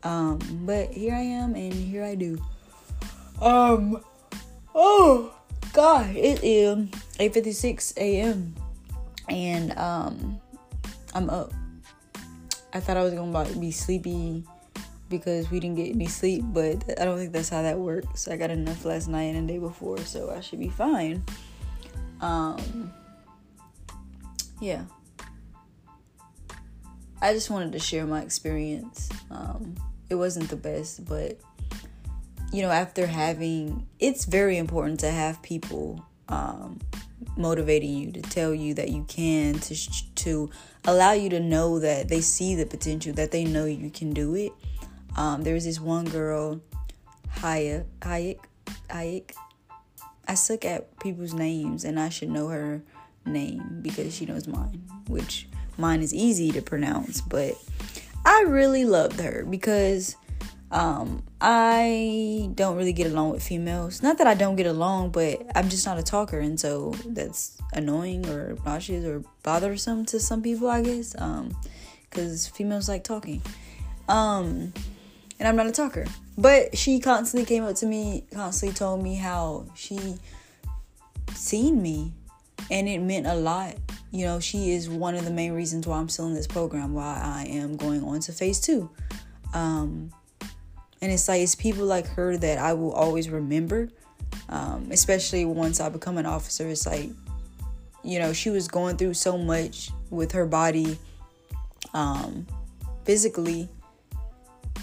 Um, 0.03 0.39
but 0.65 0.91
here 0.91 1.15
I 1.15 1.21
am 1.21 1.55
and 1.55 1.73
here 1.73 2.05
I 2.05 2.15
do. 2.15 2.41
Um, 3.41 4.03
oh 4.75 5.35
God, 5.73 6.15
it 6.17 6.41
is 6.43 6.89
8:56 7.19 7.97
a.m. 7.97 8.55
and 9.29 9.77
um, 9.79 10.41
I'm 11.15 11.29
up. 11.29 11.53
I 12.73 12.81
thought 12.81 12.97
I 12.97 13.03
was 13.03 13.13
gonna 13.13 13.59
be 13.59 13.71
sleepy 13.71 14.45
because 15.09 15.51
we 15.51 15.61
didn't 15.61 15.77
get 15.77 15.91
any 15.95 16.07
sleep, 16.07 16.45
but 16.47 16.85
I 17.01 17.05
don't 17.05 17.19
think 17.19 17.33
that's 17.33 17.49
how 17.49 17.63
that 17.63 17.79
works. 17.79 18.29
I 18.29 18.37
got 18.37 18.51
enough 18.51 18.85
last 18.85 19.09
night 19.09 19.35
and 19.35 19.49
the 19.49 19.55
day 19.55 19.59
before, 19.59 19.99
so 19.99 20.31
I 20.31 20.41
should 20.41 20.61
be 20.61 20.69
fine. 20.69 21.23
Um, 22.21 22.93
yeah. 24.61 24.85
I 27.23 27.33
just 27.35 27.51
wanted 27.51 27.73
to 27.73 27.79
share 27.79 28.07
my 28.07 28.23
experience. 28.23 29.09
Um, 29.31 29.75
it 30.09 30.15
wasn't 30.15 30.49
the 30.49 30.57
best, 30.57 31.05
but 31.05 31.39
you 32.53 32.63
know, 32.63 32.71
after 32.71 33.07
having, 33.07 33.87
it's 33.99 34.25
very 34.25 34.57
important 34.57 35.01
to 35.01 35.11
have 35.11 35.41
people 35.43 36.05
um, 36.29 36.81
motivating 37.37 37.95
you 37.95 38.13
to 38.13 38.23
tell 38.23 38.55
you 38.55 38.75
that 38.75 38.89
you 38.89 39.05
can, 39.05 39.59
to 39.61 39.77
to 40.17 40.51
allow 40.85 41.13
you 41.13 41.29
to 41.31 41.41
know 41.41 41.79
that 41.79 42.09
they 42.09 42.21
see 42.21 42.55
the 42.55 42.67
potential, 42.67 43.13
that 43.15 43.31
they 43.31 43.45
know 43.45 43.67
you 43.67 43.91
can 43.91 44.13
do 44.13 44.35
it. 44.35 44.53
Um, 45.17 45.43
there 45.43 45.55
was 45.55 45.65
this 45.65 45.81
one 45.81 46.07
girl, 46.07 46.61
Hayek, 47.37 47.85
Hayek, 48.01 48.41
Hayek. 48.89 49.33
I 50.27 50.35
suck 50.35 50.65
at 50.65 50.99
people's 51.01 51.35
names, 51.35 51.85
and 51.85 51.99
I 51.99 52.09
should 52.09 52.31
know 52.31 52.49
her 52.49 52.83
name 53.25 53.81
because 53.83 54.15
she 54.15 54.27
knows 54.27 54.47
mine, 54.47 54.83
which 55.09 55.49
mine 55.79 56.03
is 56.03 56.15
easy 56.15 56.51
to 56.53 56.63
pronounce. 56.63 57.21
But 57.21 57.55
I 58.25 58.45
really 58.47 58.85
loved 58.85 59.21
her 59.21 59.45
because 59.49 60.17
um, 60.71 61.23
I 61.41 62.51
don't 62.55 62.77
really 62.77 62.93
get 62.93 63.11
along 63.11 63.31
with 63.31 63.43
females. 63.43 64.03
Not 64.03 64.19
that 64.19 64.27
I 64.27 64.35
don't 64.35 64.57
get 64.57 64.67
along, 64.67 65.11
but 65.11 65.43
I'm 65.55 65.69
just 65.69 65.87
not 65.87 65.99
a 65.99 66.03
talker, 66.03 66.39
and 66.39 66.59
so 66.59 66.95
that's 67.07 67.59
annoying 67.73 68.29
or 68.29 68.53
obnoxious 68.53 69.05
or 69.05 69.25
bothersome 69.43 70.05
to 70.07 70.21
some 70.21 70.43
people, 70.43 70.69
I 70.69 70.83
guess. 70.83 71.15
Um, 71.19 71.57
because 72.11 72.49
females 72.49 72.89
like 72.89 73.05
talking. 73.05 73.41
Um, 74.09 74.73
and 75.39 75.49
I'm 75.49 75.57
not 75.57 75.67
a 75.67 75.73
talker. 75.73 76.07
But 76.37 76.77
she 76.77 77.01
constantly 77.01 77.47
came 77.47 77.65
up 77.65 77.77
to 77.77 77.87
me, 77.87 78.25
constantly 78.33 78.75
told 78.75 79.03
me 79.03 79.15
how 79.15 79.67
she 79.75 80.19
seen 81.35 81.81
me, 81.81 82.13
and 82.71 82.89
it 82.89 82.99
meant 83.01 83.27
a 83.27 83.35
lot. 83.35 83.77
You 84.11 84.27
know, 84.27 84.41
she 84.41 84.73
is 84.73 84.89
one 84.89 85.15
of 85.15 85.25
the 85.25 85.31
main 85.31 85.53
reasons 85.53 85.87
why 85.87 85.99
I'm 85.99 86.09
still 86.09 86.27
in 86.27 86.35
this 86.35 86.47
program, 86.47 86.95
why 86.95 87.21
I 87.23 87.45
am 87.49 87.77
going 87.77 88.03
on 88.03 88.21
to 88.21 88.33
phase 88.33 88.61
two. 88.61 88.91
Um, 89.55 90.11
and 91.03 91.13
it's 91.13 91.29
like 91.29 91.41
it's 91.41 91.55
people 91.55 91.87
like 91.87 92.07
her 92.09 92.37
that 92.37 92.59
I 92.59 92.73
will 92.73 92.93
always 92.93 93.31
remember, 93.31 93.89
um, 94.49 94.89
especially 94.91 95.45
once 95.45 95.81
I 95.81 95.89
become 95.89 96.19
an 96.19 96.27
officer. 96.27 96.69
It's 96.69 96.87
like, 96.87 97.11
you 98.03 98.19
know, 98.19 98.33
she 98.33 98.51
was 98.51 98.69
going 98.69 98.97
through 98.97 99.15
so 99.15 99.39
much 99.39 99.91
with 100.11 100.33
her 100.33 100.47
body, 100.47 100.99
um, 101.95 102.47
physically, 103.05 103.69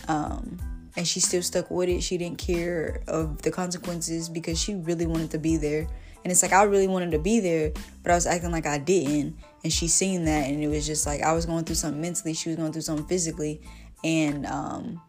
um, 0.08 0.58
and 0.96 1.08
she 1.08 1.20
still 1.20 1.44
stuck 1.44 1.70
with 1.70 1.90
it. 1.90 2.02
She 2.02 2.18
didn't 2.18 2.40
care 2.40 3.02
of 3.08 3.42
the 3.42 3.52
consequences 3.52 4.30
because 4.30 4.60
she 4.60 4.76
really 4.76 5.06
wanted 5.06 5.32
to 5.32 5.38
be 5.38 5.58
there. 5.58 5.88
And 6.28 6.32
it's 6.34 6.42
like 6.42 6.52
I 6.52 6.64
really 6.64 6.90
wanted 6.90 7.12
to 7.12 7.20
be 7.20 7.40
there, 7.40 7.72
but 8.04 8.12
I 8.12 8.16
was 8.16 8.28
acting 8.28 8.52
like 8.52 8.66
I 8.66 8.80
didn't. 8.80 9.38
And 9.64 9.72
she 9.72 9.88
seen 9.88 10.26
that, 10.26 10.50
and 10.50 10.62
it 10.62 10.68
was 10.68 10.86
just 10.86 11.06
like 11.06 11.22
I 11.22 11.32
was 11.32 11.46
going 11.46 11.64
through 11.64 11.76
something 11.76 12.02
mentally. 12.02 12.34
She 12.34 12.50
was 12.50 12.58
going 12.58 12.74
through 12.74 12.82
something 12.82 13.08
physically, 13.08 13.62
and 14.04 14.46
um, 14.46 15.02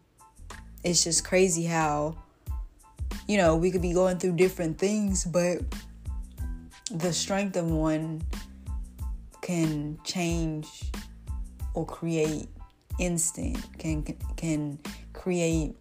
it's 0.81 1.03
just 1.03 1.25
crazy 1.25 1.65
how 1.65 2.15
you 3.27 3.35
know 3.35 3.57
we 3.57 3.69
could 3.69 3.81
be 3.81 3.91
going 3.91 4.17
through 4.17 4.37
different 4.37 4.77
things 4.77 5.25
but 5.25 5.59
the 6.89 7.11
strength 7.11 7.57
of 7.57 7.69
one 7.69 8.21
can 9.41 9.99
change 10.05 10.89
or 11.73 11.85
create 11.85 12.47
instant 12.97 13.57
can 13.77 14.03
can 14.37 14.79
create 15.11 15.75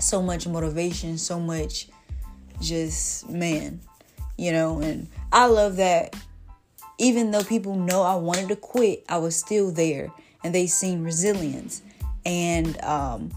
so 0.00 0.22
much 0.22 0.46
motivation 0.46 1.18
so 1.18 1.38
much 1.38 1.88
just 2.62 3.28
man 3.28 3.78
you 4.36 4.52
know 4.52 4.80
and 4.80 5.08
i 5.32 5.46
love 5.46 5.76
that 5.76 6.14
even 6.98 7.30
though 7.30 7.44
people 7.44 7.74
know 7.76 8.02
i 8.02 8.14
wanted 8.14 8.48
to 8.48 8.56
quit 8.56 9.04
i 9.08 9.16
was 9.16 9.36
still 9.36 9.70
there 9.70 10.10
and 10.42 10.54
they 10.54 10.66
seen 10.66 11.02
resilience 11.02 11.82
and 12.24 12.80
um 12.82 13.30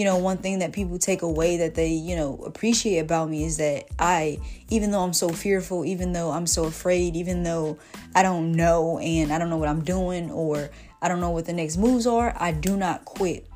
you 0.00 0.04
know, 0.04 0.16
one 0.16 0.38
thing 0.38 0.60
that 0.60 0.72
people 0.72 0.98
take 0.98 1.20
away 1.20 1.58
that 1.58 1.74
they, 1.74 1.88
you 1.88 2.16
know, 2.16 2.36
appreciate 2.46 3.00
about 3.00 3.28
me 3.28 3.44
is 3.44 3.58
that 3.58 3.84
I, 3.98 4.38
even 4.70 4.92
though 4.92 5.02
I'm 5.02 5.12
so 5.12 5.28
fearful, 5.28 5.84
even 5.84 6.12
though 6.12 6.30
I'm 6.30 6.46
so 6.46 6.64
afraid, 6.64 7.16
even 7.16 7.42
though 7.42 7.76
I 8.14 8.22
don't 8.22 8.52
know 8.52 8.98
and 8.98 9.32
I 9.32 9.38
don't 9.38 9.50
know 9.50 9.56
what 9.56 9.68
I'm 9.68 9.82
doing 9.82 10.30
or 10.30 10.70
I 11.02 11.08
don't 11.08 11.20
know 11.20 11.30
what 11.30 11.44
the 11.44 11.52
next 11.52 11.76
moves 11.76 12.06
are, 12.06 12.34
I 12.38 12.52
do 12.52 12.76
not 12.76 13.04
quit. 13.04 13.46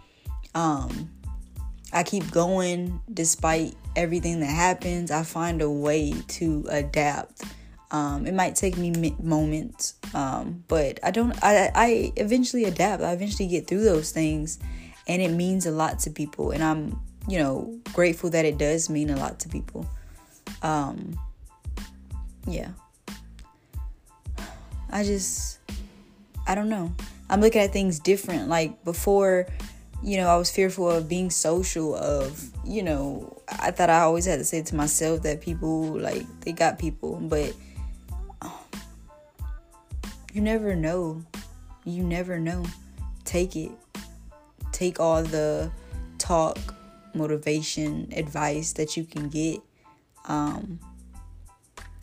Um, 0.55 1.09
I 1.93 2.03
keep 2.03 2.31
going 2.31 3.01
despite 3.13 3.75
everything 3.97 4.41
that 4.41 4.47
happens. 4.47 5.11
I 5.11 5.23
find 5.23 5.63
a 5.63 5.71
way 5.71 6.15
to 6.29 6.67
adapt. 6.69 7.43
Um, 7.91 8.27
it 8.27 8.35
might 8.35 8.57
take 8.57 8.77
me 8.77 9.15
moments, 9.21 9.95
um, 10.15 10.65
but 10.69 10.99
I 11.03 11.11
don't. 11.11 11.33
I, 11.43 11.71
I 11.75 12.13
eventually 12.17 12.65
adapt. 12.65 13.03
I 13.03 13.13
eventually 13.13 13.49
get 13.49 13.67
through 13.69 13.85
those 13.85 14.11
things 14.11 14.59
and 15.07 15.21
it 15.21 15.31
means 15.31 15.67
a 15.67 15.71
lot 15.71 15.99
to 16.01 16.11
people 16.11 16.51
and 16.51 16.63
i'm 16.63 16.99
you 17.29 17.39
know 17.39 17.79
grateful 17.93 18.31
that 18.31 18.45
it 18.45 18.59
does 18.59 18.89
mean 18.89 19.11
a 19.11 19.17
lot 19.17 19.39
to 19.39 19.49
people 19.49 19.87
um 20.63 21.19
yeah 22.47 22.69
i 24.91 25.03
just 25.03 25.59
i 26.47 26.55
don't 26.55 26.69
know 26.69 26.93
i'm 27.31 27.41
looking 27.41 27.61
at 27.61 27.73
things 27.73 27.99
different 27.99 28.49
like 28.49 28.85
before 28.85 29.47
you 30.05 30.17
know 30.17 30.29
i 30.29 30.37
was 30.37 30.51
fearful 30.51 30.91
of 30.91 31.09
being 31.09 31.31
social 31.31 31.95
of 31.97 32.51
you 32.65 32.83
know 32.83 33.37
i 33.49 33.71
thought 33.71 33.91
i 33.91 34.01
always 34.01 34.27
had 34.27 34.39
to 34.39 34.45
say 34.45 34.63
to 34.63 34.77
myself 34.77 35.23
that 35.23 35.41
people 35.41 35.99
like 35.99 36.25
they 36.41 36.53
got 36.53 36.79
people 36.79 37.17
but 37.23 37.53
you 40.33 40.41
never 40.41 40.77
know 40.77 41.25
you 41.85 42.03
never 42.03 42.39
know 42.39 42.65
take 43.25 43.57
it 43.57 43.71
take 44.75 44.99
all 44.99 45.23
the 45.23 45.71
talk, 46.19 46.59
motivation, 47.15 48.09
advice 48.15 48.73
that 48.73 48.97
you 48.97 49.05
can 49.05 49.29
get, 49.29 49.61
um, 50.27 50.81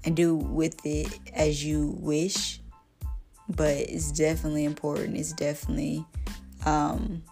and 0.03 0.15
do 0.15 0.35
with 0.35 0.83
it 0.85 1.19
as 1.33 1.63
you 1.63 1.95
wish. 1.99 2.59
But 3.49 3.77
it's 3.77 4.11
definitely 4.11 4.63
important. 4.63 5.17
It's 5.17 5.33
definitely, 5.33 6.05
um, 6.65 7.23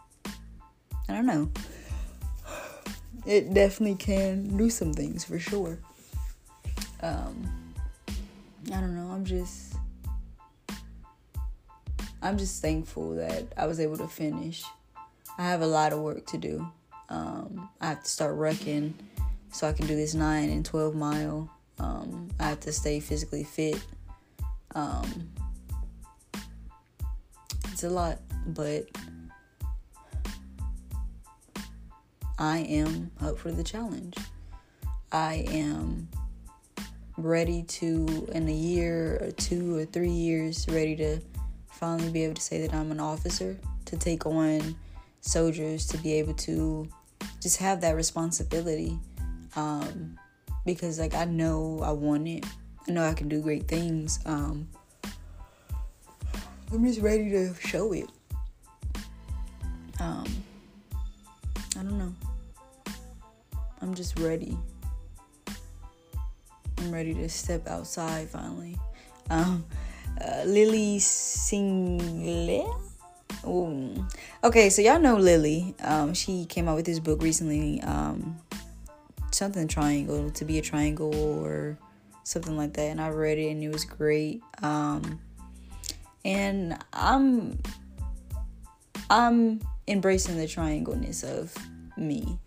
I 1.09 1.13
don't 1.13 1.25
know. 1.25 1.49
It 3.25 3.53
definitely 3.53 3.95
can 3.95 4.55
do 4.55 4.69
some 4.69 4.93
things 4.93 5.25
for 5.25 5.39
sure. 5.39 5.79
Um, 7.01 7.73
I 8.67 8.79
don't 8.79 8.95
know. 8.95 9.09
I'm 9.11 9.25
just, 9.25 9.73
I'm 12.21 12.37
just 12.37 12.61
thankful 12.61 13.15
that 13.15 13.45
I 13.57 13.65
was 13.65 13.79
able 13.79 13.97
to 13.97 14.07
finish. 14.07 14.63
I 15.37 15.43
have 15.43 15.61
a 15.61 15.67
lot 15.67 15.93
of 15.93 15.99
work 15.99 16.27
to 16.27 16.37
do. 16.37 16.67
Um, 17.09 17.69
I 17.81 17.87
have 17.87 18.03
to 18.03 18.09
start 18.09 18.35
rucking 18.35 18.93
so 19.51 19.67
I 19.67 19.73
can 19.73 19.87
do 19.87 19.95
this 19.95 20.13
9 20.13 20.49
and 20.49 20.63
12 20.63 20.95
mile. 20.95 21.49
Um, 21.79 22.29
I 22.39 22.49
have 22.49 22.59
to 22.61 22.71
stay 22.71 22.99
physically 22.99 23.43
fit. 23.43 23.81
Um, 24.75 25.29
it's 27.71 27.83
a 27.83 27.89
lot, 27.89 28.19
but 28.45 28.85
I 32.39 32.59
am 32.59 33.11
up 33.21 33.37
for 33.37 33.51
the 33.51 33.63
challenge. 33.63 34.15
I 35.11 35.45
am 35.49 36.07
ready 37.17 37.63
to, 37.63 38.29
in 38.31 38.47
a 38.47 38.53
year 38.53 39.19
or 39.21 39.31
two 39.31 39.75
or 39.77 39.83
three 39.83 40.09
years, 40.09 40.65
ready 40.69 40.95
to 40.95 41.19
finally 41.69 42.09
be 42.11 42.23
able 42.23 42.35
to 42.35 42.41
say 42.41 42.65
that 42.65 42.73
I'm 42.73 42.91
an 42.91 43.01
officer, 43.01 43.57
to 43.85 43.97
take 43.97 44.25
on 44.25 44.75
soldiers 45.19 45.85
to 45.87 45.97
be 45.97 46.13
able 46.13 46.33
to 46.33 46.87
just 47.41 47.57
have 47.57 47.81
that 47.81 47.95
responsibility 47.95 48.97
um, 49.55 50.17
because 50.65 50.99
like 50.99 51.13
i 51.13 51.25
know 51.25 51.79
i 51.83 51.91
want 51.91 52.27
it. 52.27 52.45
I 52.87 52.91
know 52.91 53.03
i 53.03 53.13
can 53.13 53.27
do 53.27 53.41
great 53.41 53.67
things. 53.67 54.19
Um, 54.25 54.69
i'm 56.71 56.85
just 56.85 57.01
ready 57.01 57.29
to 57.31 57.53
show 57.55 57.91
it. 57.91 58.09
Um, 59.99 60.25
i 61.75 61.83
don't 61.83 61.97
know 61.97 62.13
i'm 63.81 63.93
just 63.93 64.17
ready 64.19 64.57
i'm 66.77 66.91
ready 66.91 67.13
to 67.13 67.27
step 67.29 67.67
outside 67.67 68.29
finally 68.29 68.77
um, 69.29 69.63
uh, 70.19 70.43
Lilly 70.45 70.99
Singh. 70.99 72.65
Okay, 74.43 74.69
so 74.69 74.81
y'all 74.81 74.99
know 74.99 75.15
Lilly. 75.15 75.75
Um, 75.81 76.13
she 76.13 76.45
came 76.45 76.67
out 76.67 76.75
with 76.75 76.85
this 76.85 76.99
book 76.99 77.21
recently. 77.21 77.81
Um, 77.81 78.39
something 79.31 79.67
triangle 79.67 80.29
to 80.31 80.45
be 80.45 80.57
a 80.57 80.61
triangle 80.61 81.13
or 81.15 81.77
something 82.23 82.57
like 82.57 82.73
that, 82.73 82.87
and 82.87 82.99
I 82.99 83.09
read 83.09 83.37
it 83.37 83.49
and 83.51 83.63
it 83.63 83.69
was 83.69 83.85
great. 83.85 84.41
Um, 84.61 85.19
and 86.25 86.77
I'm 86.91 87.59
I'm 89.09 89.61
embracing 89.87 90.37
the 90.37 90.47
triangleness 90.47 91.23
of 91.23 91.55
me. 91.97 92.39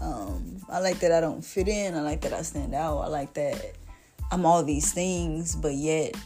Um, 0.00 0.58
I 0.68 0.80
like 0.80 1.00
that 1.00 1.12
I 1.12 1.20
don't 1.20 1.44
fit 1.44 1.68
in. 1.68 1.94
I 1.94 2.00
like 2.00 2.20
that 2.22 2.32
I 2.32 2.42
stand 2.42 2.74
out. 2.74 2.98
I 2.98 3.06
like 3.08 3.34
that 3.34 3.74
I'm 4.30 4.46
all 4.46 4.62
these 4.64 4.92
things, 4.92 5.54
but 5.54 5.74
yet 5.74 6.16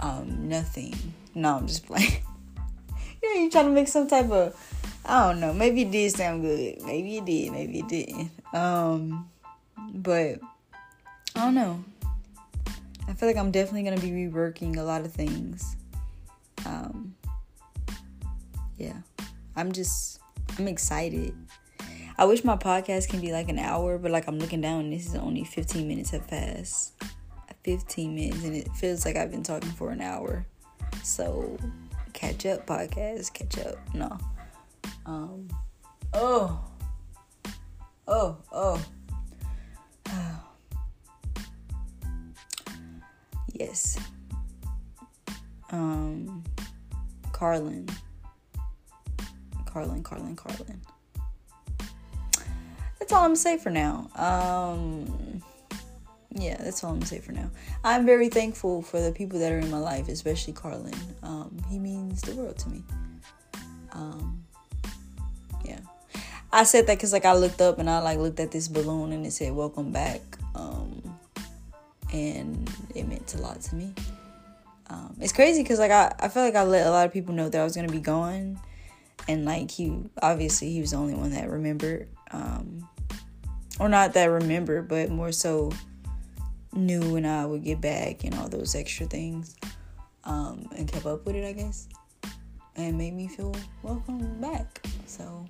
um 0.00 0.48
nothing. 0.48 0.94
No, 1.34 1.56
I'm 1.56 1.66
just 1.66 1.86
playing. 1.86 2.22
yeah, 3.22 3.34
you 3.34 3.50
trying 3.50 3.66
to 3.66 3.72
make 3.72 3.88
some 3.88 4.06
type 4.08 4.30
of 4.30 4.54
I 5.04 5.28
don't 5.28 5.40
know. 5.40 5.52
Maybe 5.52 5.82
it 5.82 5.90
did 5.90 6.12
sound 6.12 6.42
good. 6.42 6.82
Maybe 6.82 7.18
it 7.18 7.24
did. 7.24 7.52
Maybe 7.52 7.80
it 7.80 7.88
didn't. 7.88 8.30
Um, 8.54 9.28
but 9.94 10.38
I 11.34 11.44
don't 11.44 11.54
know. 11.54 11.82
I 13.08 13.14
feel 13.14 13.28
like 13.28 13.36
I'm 13.36 13.50
definitely 13.50 13.82
gonna 13.82 14.00
be 14.00 14.10
reworking 14.10 14.76
a 14.76 14.82
lot 14.82 15.00
of 15.00 15.12
things. 15.12 15.76
Um, 16.64 17.14
yeah, 18.76 18.96
I'm 19.56 19.72
just 19.72 20.20
I'm 20.58 20.68
excited. 20.68 21.34
I 22.22 22.24
wish 22.24 22.44
my 22.44 22.54
podcast 22.56 23.08
can 23.08 23.20
be 23.20 23.32
like 23.32 23.48
an 23.48 23.58
hour, 23.58 23.98
but 23.98 24.12
like 24.12 24.28
I'm 24.28 24.38
looking 24.38 24.60
down, 24.60 24.90
this 24.90 25.06
is 25.06 25.16
only 25.16 25.42
15 25.42 25.88
minutes 25.88 26.10
have 26.10 26.28
passed. 26.28 26.92
15 27.64 28.14
minutes, 28.14 28.44
and 28.44 28.54
it 28.54 28.68
feels 28.76 29.04
like 29.04 29.16
I've 29.16 29.32
been 29.32 29.42
talking 29.42 29.72
for 29.72 29.90
an 29.90 30.00
hour. 30.00 30.46
So, 31.02 31.58
catch 32.12 32.46
up, 32.46 32.64
podcast, 32.64 33.32
catch 33.32 33.58
up. 33.66 33.74
No. 33.92 34.16
Um. 35.04 35.48
Oh. 36.14 36.64
Oh. 38.06 38.36
Oh. 38.52 38.84
yes. 43.52 43.98
Um. 45.72 46.44
Carlin. 47.32 47.88
Carlin. 49.66 50.04
Carlin. 50.04 50.36
Carlin. 50.36 50.80
That's 53.12 53.18
all 53.20 53.24
I'm 53.26 53.30
gonna 53.32 53.36
say 53.36 53.58
for 53.58 53.68
now. 53.68 54.08
Um 54.16 55.42
yeah, 56.34 56.56
that's 56.56 56.82
all 56.82 56.92
I'm 56.92 56.96
gonna 56.96 57.04
say 57.04 57.18
for 57.18 57.32
now. 57.32 57.50
I'm 57.84 58.06
very 58.06 58.30
thankful 58.30 58.80
for 58.80 59.02
the 59.02 59.12
people 59.12 59.38
that 59.40 59.52
are 59.52 59.58
in 59.58 59.70
my 59.70 59.76
life, 59.76 60.08
especially 60.08 60.54
Carlin. 60.54 60.94
Um, 61.22 61.54
he 61.68 61.78
means 61.78 62.22
the 62.22 62.34
world 62.34 62.56
to 62.60 62.70
me. 62.70 62.82
Um, 63.92 64.42
yeah, 65.62 65.80
I 66.50 66.64
said 66.64 66.86
that 66.86 66.96
because 66.96 67.12
like 67.12 67.26
I 67.26 67.34
looked 67.34 67.60
up 67.60 67.78
and 67.78 67.90
I 67.90 67.98
like 67.98 68.16
looked 68.16 68.40
at 68.40 68.50
this 68.50 68.66
balloon 68.66 69.12
and 69.12 69.26
it 69.26 69.32
said 69.32 69.52
"Welcome 69.52 69.92
back," 69.92 70.22
um, 70.54 71.02
and 72.14 72.70
it 72.94 73.06
meant 73.06 73.34
a 73.34 73.42
lot 73.42 73.60
to 73.60 73.74
me. 73.74 73.92
Um, 74.86 75.14
it's 75.20 75.34
crazy 75.34 75.62
because 75.62 75.78
like 75.78 75.90
I, 75.90 76.14
I 76.18 76.28
feel 76.28 76.44
like 76.44 76.54
I 76.54 76.62
let 76.62 76.86
a 76.86 76.90
lot 76.90 77.04
of 77.04 77.12
people 77.12 77.34
know 77.34 77.50
that 77.50 77.60
I 77.60 77.64
was 77.64 77.76
gonna 77.76 77.92
be 77.92 78.00
gone, 78.00 78.58
and 79.28 79.44
like 79.44 79.70
he 79.70 79.98
obviously 80.22 80.72
he 80.72 80.80
was 80.80 80.92
the 80.92 80.96
only 80.96 81.12
one 81.12 81.32
that 81.32 81.50
remembered, 81.50 82.08
um, 82.30 82.88
or 83.80 83.88
not 83.88 84.14
that 84.14 84.22
I 84.22 84.26
remember, 84.26 84.82
but 84.82 85.10
more 85.10 85.32
so 85.32 85.72
knew 86.72 87.12
when 87.12 87.26
I 87.26 87.44
would 87.44 87.64
get 87.64 87.80
back 87.80 88.24
and 88.24 88.34
all 88.34 88.48
those 88.48 88.74
extra 88.74 89.06
things. 89.06 89.56
Um, 90.24 90.68
and 90.76 90.86
kept 90.86 91.04
up 91.04 91.26
with 91.26 91.34
it, 91.34 91.44
I 91.44 91.52
guess. 91.52 91.88
And 92.76 92.96
made 92.96 93.12
me 93.12 93.28
feel 93.28 93.54
welcome 93.82 94.40
back. 94.40 94.80
So, 95.06 95.46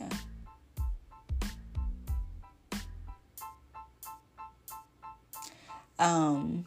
yeah. 0.00 0.08
Um, 5.98 6.64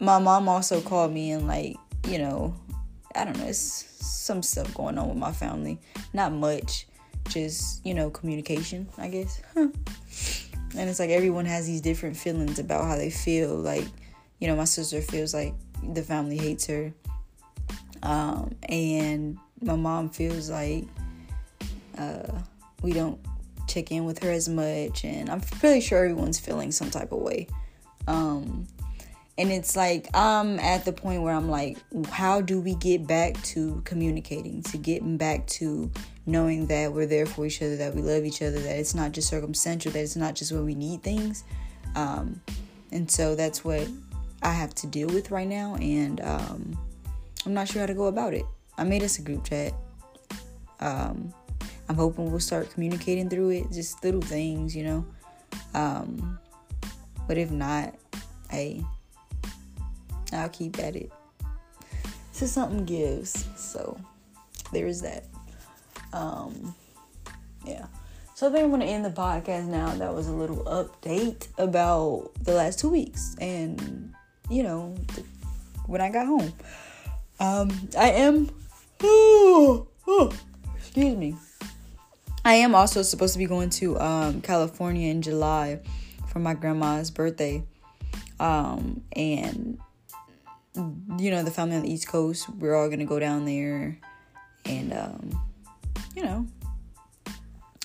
my 0.00 0.18
mom 0.18 0.48
also 0.48 0.80
called 0.80 1.12
me 1.12 1.32
and, 1.32 1.46
like, 1.46 1.76
you 2.08 2.18
know, 2.18 2.54
I 3.14 3.24
don't 3.24 3.38
know, 3.38 3.46
it's 3.46 3.60
some 4.00 4.42
stuff 4.42 4.72
going 4.74 4.96
on 4.98 5.08
with 5.08 5.18
my 5.18 5.32
family. 5.32 5.78
Not 6.12 6.32
much, 6.32 6.87
just, 7.28 7.84
you 7.84 7.94
know, 7.94 8.10
communication, 8.10 8.88
I 8.98 9.08
guess. 9.08 9.40
and 9.56 10.88
it's 10.88 10.98
like 10.98 11.10
everyone 11.10 11.46
has 11.46 11.66
these 11.66 11.80
different 11.80 12.16
feelings 12.16 12.58
about 12.58 12.84
how 12.84 12.96
they 12.96 13.10
feel. 13.10 13.54
Like 13.54 13.84
you 14.38 14.46
know 14.46 14.56
my 14.56 14.64
sister 14.64 15.00
feels 15.00 15.34
like 15.34 15.54
the 15.92 16.02
family 16.02 16.36
hates 16.36 16.66
her. 16.66 16.92
Um, 18.02 18.54
and 18.68 19.38
my 19.60 19.74
mom 19.74 20.10
feels 20.10 20.50
like 20.50 20.84
uh, 21.96 22.40
we 22.82 22.92
don't 22.92 23.18
check 23.66 23.90
in 23.90 24.04
with 24.04 24.22
her 24.22 24.30
as 24.30 24.48
much. 24.48 25.04
And 25.04 25.28
i'm 25.28 25.40
pretty 25.40 25.80
sure 25.80 26.04
everyone's 26.04 26.38
feeling 26.38 26.70
some 26.70 26.90
type 26.90 27.12
of 27.12 27.18
way. 27.18 27.48
Um, 28.06 28.66
and 29.38 29.50
it's 29.50 29.76
like 29.76 30.08
i'm 30.14 30.60
at 30.60 30.84
the 30.84 30.92
point 30.92 31.22
where 31.22 31.32
i'm 31.32 31.48
like 31.48 31.78
how 32.10 32.40
do 32.40 32.60
we 32.60 32.74
get 32.74 33.06
back 33.06 33.40
to 33.42 33.80
communicating 33.84 34.62
to 34.62 34.76
getting 34.76 35.16
back 35.16 35.46
to 35.46 35.90
knowing 36.28 36.66
that 36.66 36.92
we're 36.92 37.06
there 37.06 37.26
for 37.26 37.46
each 37.46 37.62
other, 37.62 37.76
that 37.76 37.94
we 37.94 38.02
love 38.02 38.24
each 38.24 38.42
other, 38.42 38.60
that 38.60 38.78
it's 38.78 38.94
not 38.94 39.12
just 39.12 39.28
circumstantial, 39.28 39.90
that 39.90 40.00
it's 40.00 40.14
not 40.14 40.34
just 40.34 40.52
when 40.52 40.64
we 40.64 40.74
need 40.74 41.02
things. 41.02 41.42
Um, 41.96 42.40
and 42.92 43.10
so 43.10 43.34
that's 43.34 43.64
what 43.64 43.88
I 44.42 44.52
have 44.52 44.74
to 44.76 44.86
deal 44.86 45.08
with 45.08 45.30
right 45.30 45.48
now, 45.48 45.76
and 45.76 46.20
um, 46.20 46.78
I'm 47.44 47.54
not 47.54 47.66
sure 47.66 47.80
how 47.80 47.86
to 47.86 47.94
go 47.94 48.04
about 48.04 48.34
it. 48.34 48.44
I 48.76 48.84
made 48.84 49.02
us 49.02 49.18
a 49.18 49.22
group 49.22 49.44
chat. 49.44 49.72
Um, 50.80 51.32
I'm 51.88 51.96
hoping 51.96 52.30
we'll 52.30 52.40
start 52.40 52.70
communicating 52.70 53.30
through 53.30 53.50
it, 53.50 53.72
just 53.72 54.04
little 54.04 54.20
things, 54.20 54.76
you 54.76 54.84
know. 54.84 55.06
Um, 55.74 56.38
but 57.26 57.38
if 57.38 57.50
not, 57.50 57.94
hey, 58.50 58.84
I'll 60.32 60.48
keep 60.48 60.78
at 60.78 60.96
it. 60.96 61.12
So 62.32 62.46
something 62.46 62.84
gives. 62.84 63.46
So 63.56 63.98
there 64.72 64.86
is 64.86 65.02
that. 65.02 65.24
Um, 66.12 66.74
yeah. 67.66 67.86
So 68.34 68.48
I 68.48 68.52
think 68.52 68.72
I'm 68.72 68.80
to 68.80 68.86
end 68.86 69.04
the 69.04 69.10
podcast 69.10 69.66
now. 69.66 69.88
That 69.94 70.14
was 70.14 70.28
a 70.28 70.32
little 70.32 70.62
update 70.64 71.48
about 71.58 72.30
the 72.40 72.54
last 72.54 72.78
two 72.78 72.88
weeks 72.88 73.34
and, 73.40 74.14
you 74.48 74.62
know, 74.62 74.94
when 75.86 76.00
I 76.00 76.10
got 76.10 76.26
home. 76.26 76.52
Um, 77.40 77.70
I 77.98 78.10
am, 78.10 78.50
oh, 79.02 79.88
oh, 80.06 80.32
excuse 80.76 81.16
me. 81.16 81.34
I 82.44 82.54
am 82.54 82.74
also 82.74 83.02
supposed 83.02 83.32
to 83.32 83.38
be 83.38 83.46
going 83.46 83.70
to 83.70 83.98
um, 83.98 84.40
California 84.40 85.10
in 85.10 85.22
July 85.22 85.80
for 86.28 86.38
my 86.38 86.54
grandma's 86.54 87.10
birthday. 87.10 87.64
Um, 88.38 89.02
and, 89.12 89.80
you 91.18 91.30
know, 91.30 91.42
the 91.42 91.50
family 91.50 91.76
on 91.76 91.82
the 91.82 91.92
East 91.92 92.08
Coast, 92.08 92.48
we're 92.50 92.74
all 92.74 92.88
to 92.90 93.04
go 93.04 93.18
down 93.18 93.44
there 93.44 93.98
and, 94.64 94.92
um, 94.92 95.48
you 96.14 96.22
know, 96.22 96.46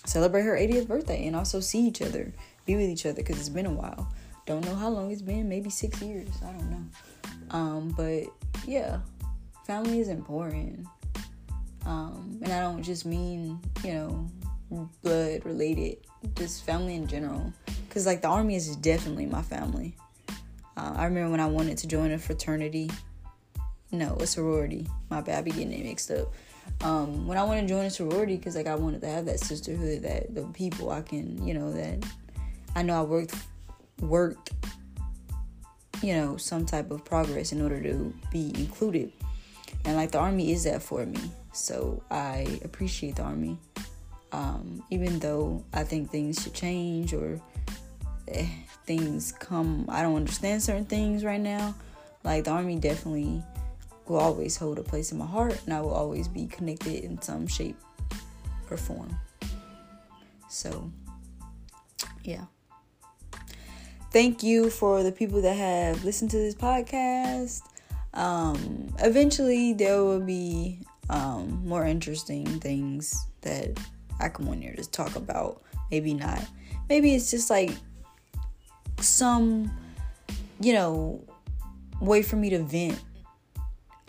celebrate 0.05 0.43
her 0.43 0.55
80th 0.55 0.87
birthday 0.87 1.25
and 1.25 1.35
also 1.35 1.59
see 1.59 1.79
each 1.79 2.01
other, 2.01 2.33
be 2.65 2.75
with 2.75 2.89
each 2.89 3.05
other 3.05 3.15
because 3.15 3.39
it's 3.39 3.49
been 3.49 3.65
a 3.65 3.71
while. 3.71 4.07
Don't 4.45 4.65
know 4.65 4.75
how 4.75 4.89
long 4.89 5.11
it's 5.11 5.21
been, 5.21 5.47
maybe 5.47 5.69
six 5.69 6.01
years. 6.01 6.29
I 6.43 6.51
don't 6.51 6.69
know. 6.69 6.83
Um, 7.51 7.93
but 7.95 8.23
yeah, 8.67 8.99
family 9.65 9.99
is 9.99 10.09
important. 10.09 10.85
Um, 11.85 12.39
and 12.41 12.51
I 12.51 12.61
don't 12.61 12.83
just 12.83 13.05
mean, 13.05 13.59
you 13.83 13.93
know, 13.93 14.29
blood 15.01 15.45
related, 15.45 15.97
just 16.35 16.65
family 16.65 16.95
in 16.95 17.07
general. 17.07 17.53
Because, 17.87 18.05
like, 18.05 18.21
the 18.21 18.27
army 18.27 18.55
is 18.55 18.75
definitely 18.77 19.25
my 19.25 19.41
family. 19.41 19.95
Uh, 20.75 20.93
I 20.95 21.05
remember 21.05 21.31
when 21.31 21.39
I 21.39 21.47
wanted 21.47 21.77
to 21.79 21.87
join 21.87 22.11
a 22.11 22.17
fraternity. 22.17 22.89
No, 23.91 24.15
a 24.19 24.25
sorority. 24.25 24.87
My 25.09 25.21
bad, 25.21 25.39
I 25.39 25.41
be 25.41 25.51
getting 25.51 25.71
it 25.71 25.85
mixed 25.85 26.09
up 26.09 26.33
um, 26.81 27.27
when 27.27 27.37
I 27.37 27.43
want 27.43 27.61
to 27.61 27.67
join 27.67 27.85
a 27.85 27.89
sorority, 27.89 28.37
because 28.37 28.55
like 28.55 28.67
I 28.67 28.75
wanted 28.75 29.01
to 29.01 29.07
have 29.07 29.25
that 29.25 29.39
sisterhood, 29.39 30.03
that 30.03 30.33
the 30.33 30.43
people 30.53 30.91
I 30.91 31.01
can, 31.01 31.45
you 31.45 31.53
know, 31.53 31.71
that 31.71 32.05
I 32.75 32.81
know 32.83 32.99
I 32.99 33.03
worked 33.03 33.35
worked, 33.99 34.51
you 36.01 36.13
know, 36.15 36.37
some 36.37 36.65
type 36.65 36.91
of 36.91 37.05
progress 37.05 37.51
in 37.51 37.61
order 37.61 37.81
to 37.81 38.13
be 38.31 38.51
included, 38.55 39.11
and 39.85 39.95
like 39.95 40.11
the 40.11 40.19
army 40.19 40.51
is 40.51 40.63
that 40.63 40.81
for 40.81 41.05
me. 41.05 41.19
So 41.53 42.01
I 42.09 42.59
appreciate 42.63 43.17
the 43.17 43.23
army, 43.23 43.57
um, 44.31 44.83
even 44.89 45.19
though 45.19 45.63
I 45.73 45.83
think 45.83 46.09
things 46.09 46.41
should 46.41 46.53
change 46.53 47.13
or 47.13 47.39
things 48.85 49.31
come. 49.31 49.85
I 49.89 50.01
don't 50.01 50.15
understand 50.15 50.61
certain 50.61 50.85
things 50.85 51.23
right 51.23 51.41
now. 51.41 51.75
Like 52.23 52.45
the 52.45 52.51
army 52.51 52.77
definitely 52.77 53.43
will 54.07 54.19
always 54.19 54.57
hold 54.57 54.79
a 54.79 54.83
place 54.83 55.11
in 55.11 55.17
my 55.17 55.25
heart 55.25 55.59
and 55.65 55.73
I 55.73 55.81
will 55.81 55.93
always 55.93 56.27
be 56.27 56.47
connected 56.47 57.03
in 57.03 57.21
some 57.21 57.47
shape 57.47 57.77
or 58.69 58.77
form. 58.77 59.15
So, 60.49 60.91
yeah. 62.23 62.45
thank 64.11 64.43
you 64.43 64.69
for 64.69 65.01
the 65.01 65.11
people 65.11 65.41
that 65.41 65.55
have 65.55 66.03
listened 66.05 66.31
to 66.31 66.37
this 66.37 66.55
podcast. 66.55 67.61
Um, 68.13 68.93
eventually, 68.99 69.73
there 69.73 70.03
will 70.03 70.19
be 70.19 70.79
um, 71.09 71.65
more 71.65 71.85
interesting 71.85 72.45
things 72.59 73.25
that 73.41 73.79
I 74.19 74.29
come 74.29 74.47
on 74.47 74.61
here 74.61 74.75
to 74.75 74.89
talk 74.89 75.15
about. 75.15 75.63
Maybe 75.89 76.13
not. 76.13 76.45
Maybe 76.89 77.15
it's 77.15 77.31
just 77.31 77.49
like 77.49 77.71
some, 79.03 79.71
you 80.59 80.73
know, 80.73 81.23
way 81.99 82.21
for 82.21 82.35
me 82.35 82.49
to 82.49 82.59
vent 82.59 82.99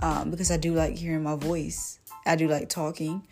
um, 0.00 0.30
because 0.30 0.50
I 0.50 0.57
do 0.57 0.74
like 0.74 0.96
hearing 0.96 1.22
my 1.22 1.37
voice. 1.37 1.98
I 2.26 2.37
do 2.37 2.48
like 2.48 2.68
talking. 2.68 3.26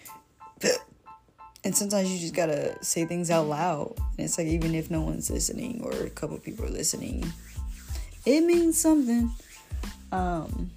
And 1.64 1.77
sometimes 1.77 2.11
you 2.11 2.18
just 2.18 2.35
gotta 2.35 2.77
say 2.83 3.05
things 3.05 3.31
out 3.31 3.46
loud. 3.46 3.94
And 3.98 4.25
it's 4.25 4.37
like, 4.37 4.48
even 4.48 4.75
if 4.75 4.90
no 4.90 5.03
one's 5.03 5.31
listening 5.31 5.81
or 5.83 5.92
a 5.92 6.11
couple 6.11 6.37
people 6.38 6.64
are 6.64 6.70
listening, 6.70 7.25
it 8.27 8.40
means 8.42 8.81
something. 8.81 9.31
Um, 10.11 10.70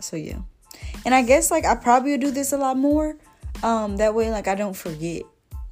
so 0.00 0.16
yeah. 0.16 0.38
And 1.04 1.14
I 1.14 1.22
guess 1.22 1.50
like 1.50 1.64
I 1.64 1.74
probably 1.74 2.12
would 2.12 2.20
do 2.20 2.30
this 2.30 2.52
a 2.52 2.58
lot 2.58 2.76
more. 2.76 3.16
Um, 3.62 3.96
that 3.98 4.14
way, 4.14 4.30
like 4.30 4.48
I 4.48 4.54
don't 4.54 4.76
forget, 4.76 5.22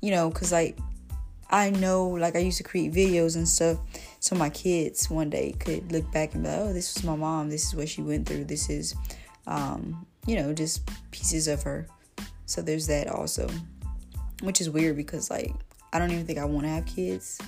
you 0.01 0.11
know, 0.11 0.31
cause 0.31 0.53
like 0.53 0.79
I 1.51 1.71
know, 1.71 2.09
like 2.09 2.37
I 2.37 2.39
used 2.39 2.59
to 2.59 2.65
create 2.65 2.93
videos 2.93 3.37
and 3.37 3.49
stuff, 3.49 3.79
so 4.21 4.37
my 4.37 4.51
kids 4.51 5.11
one 5.11 5.31
day 5.31 5.53
could 5.59 5.91
look 5.91 6.11
back 6.13 6.35
and 6.35 6.45
be 6.45 6.49
like, 6.49 6.59
oh, 6.61 6.73
this 6.73 6.95
was 6.95 7.05
my 7.05 7.17
mom. 7.17 7.51
This 7.51 7.67
is 7.67 7.75
what 7.75 7.89
she 7.89 8.03
went 8.03 8.29
through. 8.29 8.45
This 8.45 8.71
is, 8.71 8.95
um, 9.47 10.07
you 10.27 10.37
know, 10.37 10.53
just 10.53 10.89
pieces 11.11 11.49
of 11.49 11.63
her. 11.63 11.87
So 12.47 12.63
there's 12.63 12.87
that 12.87 13.09
also 13.09 13.49
which 14.43 14.61
is 14.61 14.71
weird 14.71 14.97
because 14.97 15.31
like 15.31 15.53
I 15.93 15.99
don't 15.99 16.11
even 16.11 16.27
think 16.27 16.39
I 16.39 16.45
want 16.45 16.65
to 16.67 16.71
have 16.71 16.87
kids. 16.87 17.41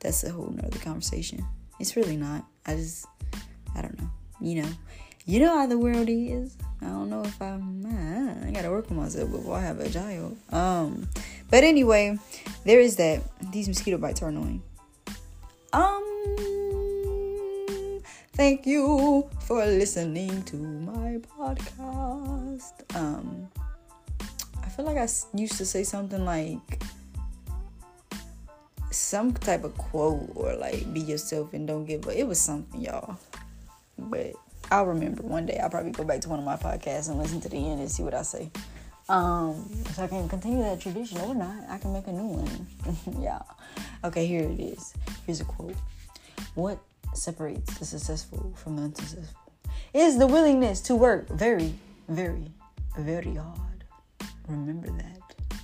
That's 0.00 0.24
a 0.24 0.30
whole 0.30 0.50
nother 0.50 0.78
conversation. 0.78 1.44
It's 1.78 1.96
really 1.96 2.16
not. 2.16 2.44
I 2.66 2.76
just 2.76 3.06
I 3.74 3.82
don't 3.82 3.98
know. 4.00 4.10
You 4.40 4.62
know, 4.62 4.68
you 5.24 5.40
know 5.40 5.56
how 5.56 5.66
the 5.66 5.78
world 5.78 6.08
is. 6.08 6.56
I 6.80 6.86
don't 6.86 7.10
know 7.10 7.22
if 7.22 7.40
I'm. 7.40 7.86
I 8.46 8.50
gotta 8.50 8.70
work 8.70 8.90
on 8.90 8.96
myself 8.96 9.30
before 9.30 9.56
I 9.56 9.60
have 9.60 9.80
a 9.80 9.88
child. 9.88 10.36
Um, 10.50 11.08
but 11.50 11.64
anyway, 11.64 12.18
there 12.64 12.80
is 12.80 12.96
that. 12.96 13.22
These 13.52 13.68
mosquito 13.68 13.98
bites 13.98 14.22
are 14.22 14.28
annoying. 14.28 14.62
Thank 18.32 18.66
you 18.66 19.28
for 19.40 19.64
listening 19.64 20.42
to 20.44 20.56
my 20.56 21.20
podcast. 21.38 22.96
Um 22.96 23.48
I 24.62 24.68
feel 24.68 24.84
like 24.84 24.96
I 24.96 25.08
used 25.34 25.58
to 25.58 25.66
say 25.66 25.84
something 25.84 26.24
like 26.24 26.82
some 28.90 29.32
type 29.32 29.64
of 29.64 29.76
quote 29.76 30.30
or 30.34 30.54
like 30.54 30.92
be 30.92 31.00
yourself 31.00 31.52
and 31.52 31.66
don't 31.66 31.84
give 31.84 32.06
up. 32.06 32.14
It 32.14 32.26
was 32.26 32.40
something, 32.40 32.80
y'all. 32.80 33.18
But 33.98 34.32
I'll 34.70 34.86
remember 34.86 35.22
one 35.22 35.46
day. 35.46 35.58
I'll 35.58 35.70
probably 35.70 35.92
go 35.92 36.04
back 36.04 36.20
to 36.22 36.28
one 36.28 36.38
of 36.38 36.44
my 36.44 36.56
podcasts 36.56 37.08
and 37.10 37.18
listen 37.18 37.40
to 37.42 37.48
the 37.48 37.56
end 37.56 37.80
and 37.80 37.90
see 37.90 38.02
what 38.02 38.14
I 38.14 38.22
say. 38.22 38.50
Um, 39.08 39.68
so 39.92 40.04
I 40.04 40.06
can 40.06 40.28
continue 40.28 40.62
that 40.62 40.80
tradition 40.80 41.18
or 41.20 41.34
not. 41.34 41.68
I 41.68 41.78
can 41.78 41.92
make 41.92 42.06
a 42.06 42.12
new 42.12 42.26
one. 42.26 42.66
yeah. 43.20 43.42
Okay, 44.04 44.26
here 44.26 44.48
it 44.48 44.60
is. 44.60 44.94
Here's 45.26 45.40
a 45.40 45.44
quote. 45.44 45.74
What 46.54 46.78
separates 47.14 47.78
the 47.78 47.84
successful 47.84 48.52
from 48.56 48.76
the 48.76 48.82
unsuccessful 48.82 49.42
is 49.94 50.18
the 50.18 50.26
willingness 50.26 50.80
to 50.80 50.94
work 50.94 51.28
very, 51.28 51.74
very, 52.08 52.50
very 52.98 53.34
hard. 53.34 53.84
Remember 54.48 54.88
that. 54.90 55.58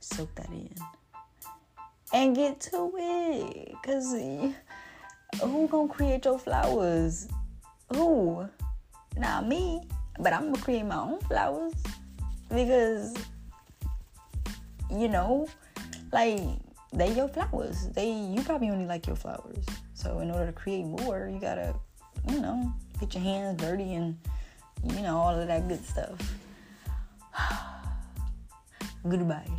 Soak 0.00 0.34
that 0.34 0.48
in. 0.50 0.74
And 2.12 2.34
get 2.34 2.60
to 2.60 2.92
it. 2.96 3.74
Cause 3.84 4.12
who 5.40 5.68
gonna 5.68 5.88
create 5.88 6.24
your 6.24 6.38
flowers? 6.38 7.28
Who? 7.94 8.46
Not 9.16 9.46
me. 9.46 9.82
But 10.18 10.32
I'm 10.32 10.52
gonna 10.52 10.62
create 10.62 10.84
my 10.84 10.96
own 10.96 11.20
flowers. 11.20 11.72
Because 12.48 13.14
you 14.90 15.08
know, 15.08 15.48
like 16.12 16.40
they 16.92 17.12
your 17.14 17.28
flowers. 17.28 17.88
They 17.88 18.10
you 18.10 18.42
probably 18.42 18.68
only 18.70 18.86
like 18.86 19.06
your 19.06 19.16
flowers. 19.16 19.64
So 19.94 20.20
in 20.20 20.30
order 20.30 20.46
to 20.46 20.52
create 20.52 20.84
more, 20.84 21.30
you 21.32 21.40
gotta, 21.40 21.74
you 22.28 22.40
know, 22.40 22.72
get 23.00 23.14
your 23.14 23.22
hands 23.22 23.60
dirty 23.60 23.94
and 23.94 24.16
you 24.84 25.02
know 25.02 25.16
all 25.16 25.38
of 25.38 25.46
that 25.46 25.68
good 25.68 25.84
stuff. 25.84 26.18
Goodbye. 29.08 29.50